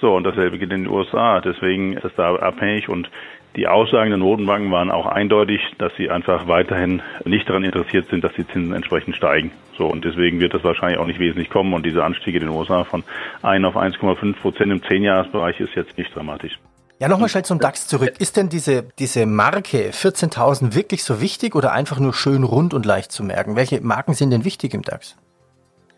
So, 0.00 0.14
und 0.14 0.24
dasselbe 0.24 0.58
geht 0.58 0.72
in 0.72 0.84
den 0.84 0.92
USA. 0.92 1.40
Deswegen 1.40 1.94
ist 1.94 2.18
da 2.18 2.34
abhängig 2.36 2.88
und 2.88 3.10
die 3.56 3.66
Aussagen 3.66 4.10
der 4.10 4.18
Notenbanken 4.18 4.70
waren 4.70 4.90
auch 4.90 5.06
eindeutig, 5.06 5.60
dass 5.78 5.94
sie 5.96 6.08
einfach 6.08 6.46
weiterhin 6.46 7.02
nicht 7.24 7.48
daran 7.48 7.64
interessiert 7.64 8.08
sind, 8.08 8.22
dass 8.22 8.32
die 8.34 8.46
Zinsen 8.46 8.72
entsprechend 8.72 9.16
steigen. 9.16 9.50
So, 9.76 9.86
und 9.86 10.04
deswegen 10.04 10.38
wird 10.38 10.54
das 10.54 10.62
wahrscheinlich 10.62 10.98
auch 10.98 11.06
nicht 11.06 11.18
wesentlich 11.18 11.50
kommen. 11.50 11.74
Und 11.74 11.84
diese 11.84 12.04
Anstiege 12.04 12.38
in 12.38 12.46
den 12.46 12.54
USA 12.54 12.84
von 12.84 13.02
1 13.42 13.64
auf 13.64 13.76
1,5 13.76 14.34
Prozent 14.34 14.70
im 14.70 14.82
Zehnjahresbereich 14.82 15.58
ist 15.58 15.74
jetzt 15.74 15.98
nicht 15.98 16.14
dramatisch. 16.14 16.58
Ja, 17.00 17.08
nochmal 17.08 17.28
schnell 17.30 17.46
zum 17.46 17.58
DAX 17.58 17.88
zurück. 17.88 18.12
Ist 18.18 18.36
denn 18.36 18.50
diese, 18.50 18.82
diese 18.98 19.24
Marke 19.24 19.88
14.000 19.88 20.74
wirklich 20.74 21.02
so 21.02 21.22
wichtig 21.22 21.54
oder 21.54 21.72
einfach 21.72 21.98
nur 21.98 22.12
schön 22.12 22.44
rund 22.44 22.74
und 22.74 22.84
leicht 22.84 23.10
zu 23.10 23.24
merken? 23.24 23.56
Welche 23.56 23.80
Marken 23.80 24.12
sind 24.12 24.32
denn 24.32 24.44
wichtig 24.44 24.74
im 24.74 24.82
DAX? 24.82 25.16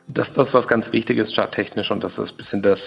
Das 0.07 0.29
ist 0.29 0.37
das, 0.37 0.47
was 0.53 0.69
ganz 0.69 0.85
wichtig 0.93 1.19
ist, 1.19 1.35
charttechnisch, 1.35 1.91
und 1.91 2.05
das 2.05 2.13
ist 2.13 2.31
ein 2.33 2.37
bisschen 2.37 2.63
das, 2.63 2.79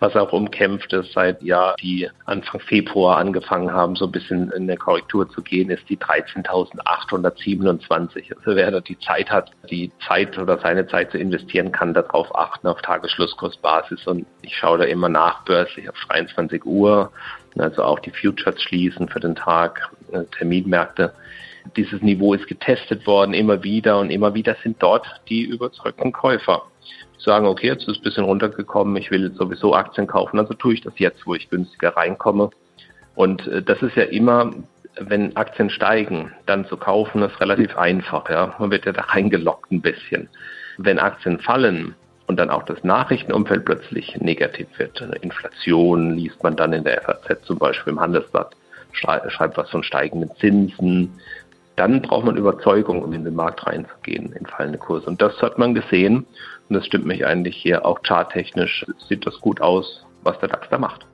was 0.00 0.16
auch 0.16 0.32
umkämpft 0.32 0.92
ist, 0.92 1.12
seit 1.12 1.40
ja 1.42 1.76
die 1.80 2.10
Anfang 2.24 2.60
Februar 2.60 3.18
angefangen 3.18 3.72
haben, 3.72 3.94
so 3.94 4.06
ein 4.06 4.12
bisschen 4.12 4.50
in 4.52 4.66
der 4.66 4.76
Korrektur 4.76 5.30
zu 5.30 5.40
gehen, 5.42 5.70
ist 5.70 5.88
die 5.88 5.98
13.827. 5.98 8.36
Also 8.38 8.56
wer 8.56 8.72
da 8.72 8.80
die 8.80 8.98
Zeit 8.98 9.30
hat, 9.30 9.52
die 9.70 9.92
Zeit 10.06 10.36
oder 10.38 10.58
seine 10.58 10.88
Zeit 10.88 11.12
zu 11.12 11.18
investieren, 11.18 11.70
kann 11.70 11.94
darauf 11.94 12.34
achten, 12.34 12.66
auf 12.66 12.82
Tagesschlusskursbasis. 12.82 14.04
Und 14.06 14.26
ich 14.42 14.56
schaue 14.56 14.78
da 14.78 14.84
immer 14.84 15.08
nachbörslich 15.08 15.88
auf 15.88 15.94
23 16.08 16.64
Uhr, 16.64 17.12
also 17.56 17.82
auch 17.82 17.98
die 18.00 18.10
Futures 18.10 18.60
schließen 18.62 19.08
für 19.08 19.20
den 19.20 19.34
Tag, 19.34 19.90
äh, 20.12 20.24
Terminmärkte 20.36 21.12
dieses 21.76 22.02
Niveau 22.02 22.34
ist 22.34 22.46
getestet 22.46 23.06
worden, 23.06 23.34
immer 23.34 23.62
wieder 23.62 23.98
und 23.98 24.10
immer 24.10 24.34
wieder 24.34 24.56
sind 24.62 24.82
dort 24.82 25.06
die 25.28 25.42
überzeugten 25.42 26.12
Käufer. 26.12 26.62
Die 27.18 27.24
sagen, 27.24 27.46
okay, 27.46 27.68
jetzt 27.68 27.82
ist 27.82 27.88
es 27.88 27.98
ein 27.98 28.02
bisschen 28.02 28.24
runtergekommen, 28.24 28.96
ich 28.96 29.10
will 29.10 29.32
sowieso 29.34 29.74
Aktien 29.74 30.06
kaufen, 30.06 30.38
also 30.38 30.54
tue 30.54 30.74
ich 30.74 30.80
das 30.80 30.94
jetzt, 30.98 31.26
wo 31.26 31.34
ich 31.34 31.48
günstiger 31.50 31.96
reinkomme. 31.96 32.50
Und 33.14 33.46
äh, 33.46 33.62
das 33.62 33.80
ist 33.82 33.96
ja 33.96 34.04
immer, 34.04 34.52
wenn 34.98 35.36
Aktien 35.36 35.70
steigen, 35.70 36.32
dann 36.46 36.66
zu 36.66 36.76
kaufen, 36.76 37.22
ist 37.22 37.40
relativ 37.40 37.76
einfach. 37.76 38.28
Ja? 38.28 38.54
Man 38.58 38.70
wird 38.70 38.86
ja 38.86 38.92
da 38.92 39.02
reingelockt 39.02 39.70
ein 39.70 39.80
bisschen. 39.80 40.28
Wenn 40.78 40.98
Aktien 40.98 41.38
fallen, 41.38 41.94
und 42.32 42.38
dann 42.38 42.48
auch 42.48 42.62
das 42.62 42.82
Nachrichtenumfeld 42.82 43.66
plötzlich 43.66 44.18
negativ 44.18 44.66
wird. 44.78 44.98
Inflation 45.20 46.12
liest 46.16 46.42
man 46.42 46.56
dann 46.56 46.72
in 46.72 46.82
der 46.82 47.02
FAZ 47.02 47.44
zum 47.44 47.58
Beispiel 47.58 47.92
im 47.92 48.00
Handelsblatt, 48.00 48.56
schreibt 48.92 49.58
was 49.58 49.68
von 49.68 49.82
steigenden 49.82 50.30
Zinsen, 50.36 51.20
dann 51.76 52.00
braucht 52.00 52.24
man 52.24 52.38
Überzeugung, 52.38 53.02
um 53.02 53.12
in 53.12 53.24
den 53.24 53.34
Markt 53.34 53.66
reinzugehen, 53.66 54.32
in 54.32 54.46
fallende 54.46 54.78
Kurse. 54.78 55.06
Und 55.06 55.20
das 55.20 55.42
hat 55.42 55.58
man 55.58 55.74
gesehen. 55.74 56.26
Und 56.68 56.76
das 56.76 56.86
stimmt 56.86 57.04
mich 57.04 57.26
eigentlich 57.26 57.56
hier 57.56 57.84
auch 57.84 58.00
charttechnisch. 58.02 58.86
Sieht 59.08 59.26
das 59.26 59.38
gut 59.40 59.60
aus, 59.60 60.06
was 60.22 60.38
der 60.38 60.48
DAX 60.48 60.68
da 60.70 60.78
macht. 60.78 61.06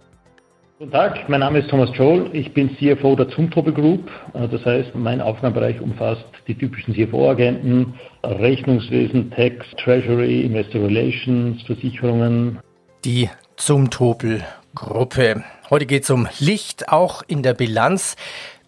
Guten 0.78 0.92
Tag, 0.92 1.28
mein 1.28 1.40
Name 1.40 1.58
ist 1.58 1.70
Thomas 1.70 1.90
Joel. 1.94 2.30
Ich 2.32 2.54
bin 2.54 2.70
CFO 2.76 3.16
der 3.16 3.28
Zumtobel 3.30 3.74
Group. 3.74 4.08
Das 4.32 4.64
heißt, 4.64 4.94
mein 4.94 5.20
Aufgabenbereich 5.20 5.80
umfasst 5.80 6.24
die 6.46 6.54
typischen 6.54 6.94
CFO-Agenten, 6.94 7.94
Rechnungswesen, 8.22 9.32
Tax, 9.32 9.66
Treasury, 9.82 10.42
Investor 10.42 10.82
Relations, 10.82 11.60
Versicherungen. 11.62 12.60
Die 13.04 13.28
Zumtobel 13.56 14.44
Gruppe. 14.76 15.42
Heute 15.68 15.86
geht 15.86 16.04
es 16.04 16.10
um 16.10 16.28
Licht, 16.38 16.88
auch 16.90 17.24
in 17.26 17.42
der 17.42 17.54
Bilanz. 17.54 18.14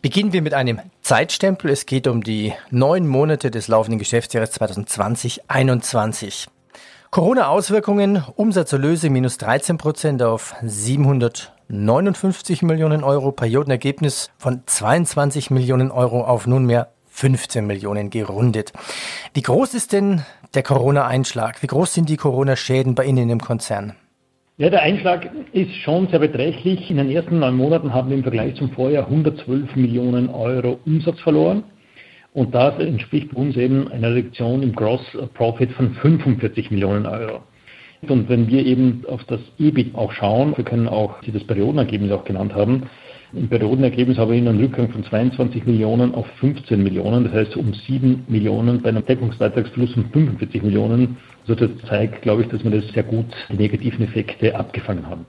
Beginnen 0.03 0.33
wir 0.33 0.43
mit 0.43 0.53
einem 0.53 0.81
Zeitstempel. 1.03 1.71
Es 1.71 1.87
geht 1.87 2.09
um 2.09 2.25
die 2.25 2.55
neun 2.73 3.07
Monate 3.07 3.53
des 3.53 3.69
laufenden 3.69 4.01
Geschäftsjahres 4.01 4.61
2020-21. 4.61 6.49
Corona-Auswirkungen, 7.13 8.23
Umsatzerlöse 8.37 9.11
minus 9.11 9.37
13 9.39 9.79
Prozent 9.79 10.23
auf 10.23 10.55
759 10.63 12.63
Millionen 12.63 13.03
Euro, 13.03 13.33
Periodenergebnis 13.33 14.31
von 14.39 14.63
22 14.65 15.51
Millionen 15.51 15.91
Euro 15.91 16.23
auf 16.23 16.47
nunmehr 16.47 16.93
15 17.09 17.67
Millionen 17.67 18.11
gerundet. 18.11 18.73
Wie 19.35 19.43
groß 19.43 19.75
ist 19.75 19.93
denn 19.93 20.23
der 20.55 20.63
Corona-Einschlag? 20.63 21.61
Wie 21.65 21.67
groß 21.67 21.95
sind 21.95 22.09
die 22.09 22.17
Corona-Schäden 22.17 22.95
bei 22.95 23.07
Ihnen 23.07 23.29
im 23.29 23.41
Konzern? 23.41 23.97
Ja, 24.59 24.71
der 24.71 24.83
Einschlag 24.83 25.31
ist 25.53 25.75
schon 25.83 26.07
sehr 26.11 26.21
beträchtlich. 26.21 26.93
In 26.93 26.99
den 26.99 27.11
ersten 27.11 27.41
neun 27.41 27.57
Monaten 27.57 27.93
haben 27.93 28.11
wir 28.11 28.19
im 28.19 28.23
Vergleich 28.23 28.55
zum 28.55 28.71
Vorjahr 28.71 29.07
112 29.07 29.75
Millionen 29.75 30.29
Euro 30.29 30.79
Umsatz 30.87 31.19
verloren. 31.19 31.65
Und 32.33 32.55
das 32.55 32.79
entspricht 32.79 33.35
uns 33.35 33.57
eben 33.57 33.89
einer 33.89 34.15
Reduktion 34.15 34.63
im 34.63 34.73
Gross 34.73 35.01
Profit 35.35 35.73
von 35.73 35.95
45 35.95 36.71
Millionen 36.71 37.07
Euro. 37.07 37.41
Und 38.03 38.29
wenn 38.29 38.49
wir 38.49 38.65
eben 38.65 39.05
auf 39.09 39.25
das 39.25 39.41
EBIT 39.59 39.95
auch 39.95 40.13
schauen, 40.13 40.57
wir 40.57 40.65
können 40.65 40.89
auch, 40.89 41.23
Sie 41.23 41.33
das 41.33 41.45
Periodenergebnis 41.45 42.13
auch 42.13 42.25
genannt 42.25 42.55
haben, 42.55 42.85
im 43.33 43.49
Periodenergebnis 43.49 44.19
habe 44.19 44.35
ich 44.35 44.41
einen 44.41 44.59
Rückgang 44.59 44.91
von 44.91 45.05
22 45.05 45.65
Millionen 45.65 46.15
auf 46.15 46.27
15 46.39 46.83
Millionen, 46.83 47.25
das 47.25 47.33
heißt 47.33 47.57
um 47.57 47.73
7 47.75 48.25
Millionen 48.27 48.81
bei 48.81 48.89
einem 48.89 49.05
Deckungsbeitragsfluss 49.05 49.97
um 49.97 50.11
45 50.11 50.63
Millionen. 50.63 51.17
Also 51.47 51.67
das 51.67 51.71
zeigt, 51.89 52.23
glaube 52.23 52.43
ich, 52.43 52.49
dass 52.49 52.65
wir 52.65 52.71
das 52.71 52.89
sehr 52.89 53.05
gut 53.05 53.27
die 53.51 53.57
negativen 53.57 54.05
Effekte 54.05 54.57
abgefangen 54.57 55.07
haben. 55.07 55.27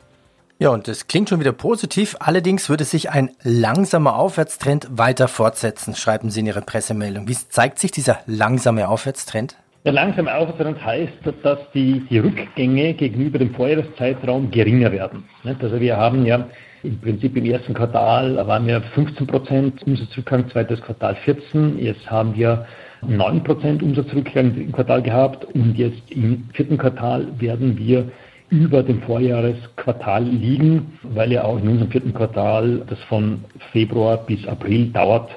Ja, 0.61 0.69
und 0.69 0.87
das 0.87 1.07
klingt 1.07 1.27
schon 1.27 1.39
wieder 1.39 1.53
positiv. 1.53 2.15
Allerdings 2.19 2.69
würde 2.69 2.83
sich 2.83 3.09
ein 3.09 3.31
langsamer 3.41 4.15
Aufwärtstrend 4.15 4.89
weiter 4.91 5.27
fortsetzen, 5.27 5.95
schreiben 5.95 6.29
Sie 6.29 6.41
in 6.41 6.45
Ihrer 6.45 6.61
Pressemeldung. 6.61 7.27
Wie 7.27 7.33
zeigt 7.33 7.79
sich 7.79 7.89
dieser 7.89 8.19
langsame 8.27 8.87
Aufwärtstrend? 8.87 9.55
Der 9.85 9.93
langsame 9.93 10.31
Aufwärtstrend 10.31 10.85
heißt, 10.85 11.13
dass 11.41 11.57
die, 11.73 12.05
die 12.11 12.19
Rückgänge 12.19 12.93
gegenüber 12.93 13.39
dem 13.39 13.55
Vorjahreszeitraum 13.55 14.51
geringer 14.51 14.91
werden. 14.91 15.23
Also 15.43 15.79
wir 15.79 15.97
haben 15.97 16.27
ja 16.27 16.47
im 16.83 17.01
Prinzip 17.01 17.35
im 17.35 17.45
ersten 17.45 17.73
Quartal 17.73 18.35
waren 18.45 18.67
wir 18.67 18.83
15 18.93 19.25
Prozent 19.25 19.81
Umsatzrückgang, 19.81 20.47
zweites 20.51 20.79
Quartal 20.81 21.15
14. 21.25 21.79
Jetzt 21.79 22.07
haben 22.07 22.35
wir 22.35 22.67
9 23.01 23.43
Prozent 23.43 23.81
Umsatzrückgang 23.81 24.55
im 24.55 24.71
Quartal 24.71 25.01
gehabt 25.01 25.43
und 25.43 25.73
jetzt 25.75 26.03
im 26.11 26.47
vierten 26.53 26.77
Quartal 26.77 27.25
werden 27.39 27.79
wir 27.79 28.11
über 28.51 28.83
dem 28.83 29.01
Vorjahresquartal 29.01 30.23
liegen, 30.23 30.99
weil 31.01 31.31
ja 31.31 31.45
auch 31.45 31.57
in 31.57 31.69
unserem 31.69 31.89
vierten 31.89 32.13
Quartal 32.13 32.83
das 32.87 32.99
von 33.09 33.43
Februar 33.71 34.17
bis 34.17 34.45
April 34.45 34.87
dauert, 34.87 35.31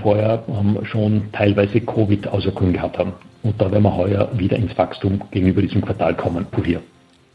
vorher 0.00 0.42
schon 0.84 1.30
teilweise 1.32 1.80
Covid-Auswirkungen 1.80 2.72
gehabt 2.72 2.96
haben. 2.96 3.12
Und 3.42 3.60
da 3.60 3.70
werden 3.70 3.82
wir 3.82 3.96
heuer 3.96 4.30
wieder 4.34 4.56
ins 4.56 4.76
Wachstum 4.78 5.20
gegenüber 5.30 5.60
diesem 5.62 5.82
Quartal 5.82 6.14
kommen, 6.14 6.46
hier. 6.64 6.80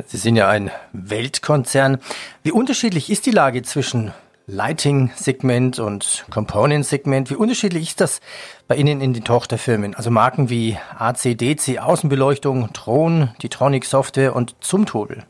Sie 0.06 0.18
sind 0.18 0.36
ja 0.36 0.50
ein 0.50 0.72
Weltkonzern. 0.94 1.98
Wie 2.44 2.52
unterschiedlich 2.52 3.10
ist 3.10 3.26
die 3.26 3.32
Lage 3.32 3.62
zwischen 3.62 4.12
Lighting-Segment 4.48 5.80
und 5.80 6.26
Component-Segment? 6.30 7.32
Wie 7.32 7.36
unterschiedlich 7.36 7.90
ist 7.90 8.02
das 8.02 8.22
bei 8.68 8.76
Ihnen 8.76 9.02
in 9.02 9.14
den 9.14 9.24
Tochterfirmen? 9.24 9.96
Also 9.96 10.12
Marken 10.12 10.50
wie 10.50 10.78
ACDC 10.98 11.80
Außenbeleuchtung, 11.80 12.70
Tron, 12.74 13.30
die 13.42 13.50
Tronic 13.50 13.86
Software 13.86 14.36
und 14.36 14.56
Zumtobel. 14.60 15.24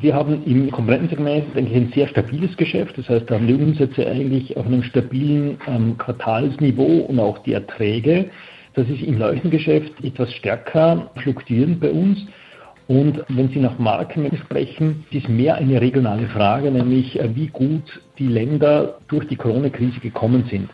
Wir 0.00 0.14
haben 0.14 0.44
im 0.44 0.70
Komponentensegment 0.70 1.56
eigentlich 1.56 1.76
ein 1.76 1.92
sehr 1.94 2.08
stabiles 2.08 2.56
Geschäft. 2.56 2.96
Das 2.96 3.08
heißt, 3.08 3.28
da 3.28 3.34
haben 3.34 3.46
die 3.46 3.54
Umsätze 3.54 4.06
eigentlich 4.06 4.56
auf 4.56 4.66
einem 4.66 4.84
stabilen 4.84 5.58
ähm, 5.66 5.98
Quartalsniveau 5.98 7.06
und 7.08 7.18
auch 7.18 7.38
die 7.38 7.54
Erträge. 7.54 8.30
Das 8.74 8.88
ist 8.88 9.02
im 9.02 9.18
Leuchtengeschäft 9.18 9.92
etwas 10.04 10.32
stärker 10.34 11.10
fluktuierend 11.16 11.80
bei 11.80 11.90
uns. 11.90 12.18
Und 12.88 13.22
wenn 13.28 13.50
Sie 13.50 13.60
nach 13.60 13.78
Marken 13.78 14.34
sprechen, 14.38 15.04
ist 15.10 15.28
mehr 15.28 15.56
eine 15.56 15.78
regionale 15.78 16.26
Frage, 16.28 16.70
nämlich 16.70 17.20
äh, 17.20 17.28
wie 17.34 17.48
gut 17.48 17.82
die 18.18 18.28
Länder 18.28 18.96
durch 19.08 19.28
die 19.28 19.36
Corona-Krise 19.36 20.00
gekommen 20.00 20.44
sind. 20.50 20.70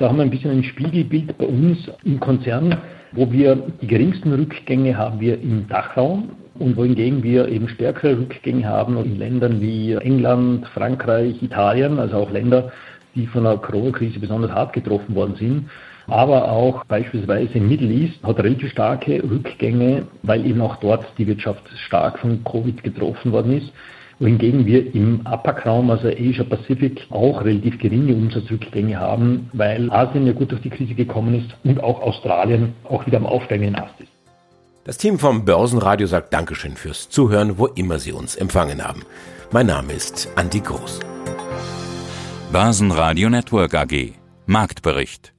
Da 0.00 0.08
haben 0.08 0.16
wir 0.16 0.24
ein 0.24 0.30
bisschen 0.30 0.50
ein 0.50 0.64
Spiegelbild 0.64 1.38
bei 1.38 1.46
uns 1.46 1.78
im 2.04 2.18
Konzern, 2.18 2.76
wo 3.12 3.30
wir 3.30 3.54
die 3.80 3.86
geringsten 3.86 4.32
Rückgänge 4.32 4.96
haben 4.96 5.20
wir 5.20 5.40
im 5.40 5.68
Dachraum 5.68 6.30
und 6.58 6.76
wohingegen 6.76 7.22
wir 7.22 7.46
eben 7.46 7.68
stärkere 7.68 8.18
Rückgänge 8.18 8.68
haben 8.68 8.96
in 8.96 9.18
Ländern 9.18 9.60
wie 9.60 9.92
England, 9.92 10.66
Frankreich, 10.74 11.40
Italien, 11.40 12.00
also 12.00 12.16
auch 12.16 12.30
Länder, 12.32 12.72
die 13.14 13.28
von 13.28 13.44
der 13.44 13.58
Corona-Krise 13.58 14.18
besonders 14.18 14.50
hart 14.50 14.72
getroffen 14.72 15.14
worden 15.14 15.36
sind 15.36 15.68
aber 16.06 16.50
auch 16.50 16.84
beispielsweise 16.84 17.54
im 17.54 17.68
Middle 17.68 17.92
East 17.92 18.22
hat 18.22 18.38
relativ 18.38 18.70
starke 18.70 19.22
Rückgänge, 19.22 20.06
weil 20.22 20.46
eben 20.46 20.60
auch 20.60 20.76
dort 20.76 21.06
die 21.18 21.26
Wirtschaft 21.26 21.62
stark 21.86 22.18
von 22.18 22.42
Covid 22.44 22.82
getroffen 22.82 23.32
worden 23.32 23.58
ist. 23.58 23.72
Wohingegen 24.18 24.66
wir 24.66 24.94
im 24.94 25.26
APAC-Raum, 25.26 25.90
also 25.90 26.08
Asia 26.08 26.44
Pacific, 26.44 27.06
auch 27.10 27.44
relativ 27.44 27.78
geringe 27.78 28.14
Umsatzrückgänge 28.14 29.00
haben, 29.00 29.50
weil 29.52 29.90
Asien 29.90 30.26
ja 30.26 30.32
gut 30.32 30.52
durch 30.52 30.62
die 30.62 30.70
Krise 30.70 30.94
gekommen 30.94 31.34
ist 31.34 31.56
und 31.64 31.82
auch 31.82 32.00
Australien 32.00 32.74
auch 32.88 33.04
wieder 33.06 33.16
am 33.16 33.26
aufsteigenden 33.26 33.76
Ast 33.76 34.00
ist. 34.00 34.12
Das 34.84 34.98
Team 34.98 35.18
vom 35.18 35.44
Börsenradio 35.44 36.06
sagt 36.06 36.32
Dankeschön 36.32 36.76
fürs 36.76 37.08
Zuhören, 37.08 37.58
wo 37.58 37.66
immer 37.66 37.98
Sie 37.98 38.12
uns 38.12 38.36
empfangen 38.36 38.84
haben. 38.84 39.02
Mein 39.52 39.66
Name 39.66 39.92
ist 39.92 40.28
Andi 40.34 40.60
Groß. 40.60 41.00
Börsenradio 42.52 43.30
Network 43.30 43.74
AG. 43.74 44.14
Marktbericht. 44.46 45.31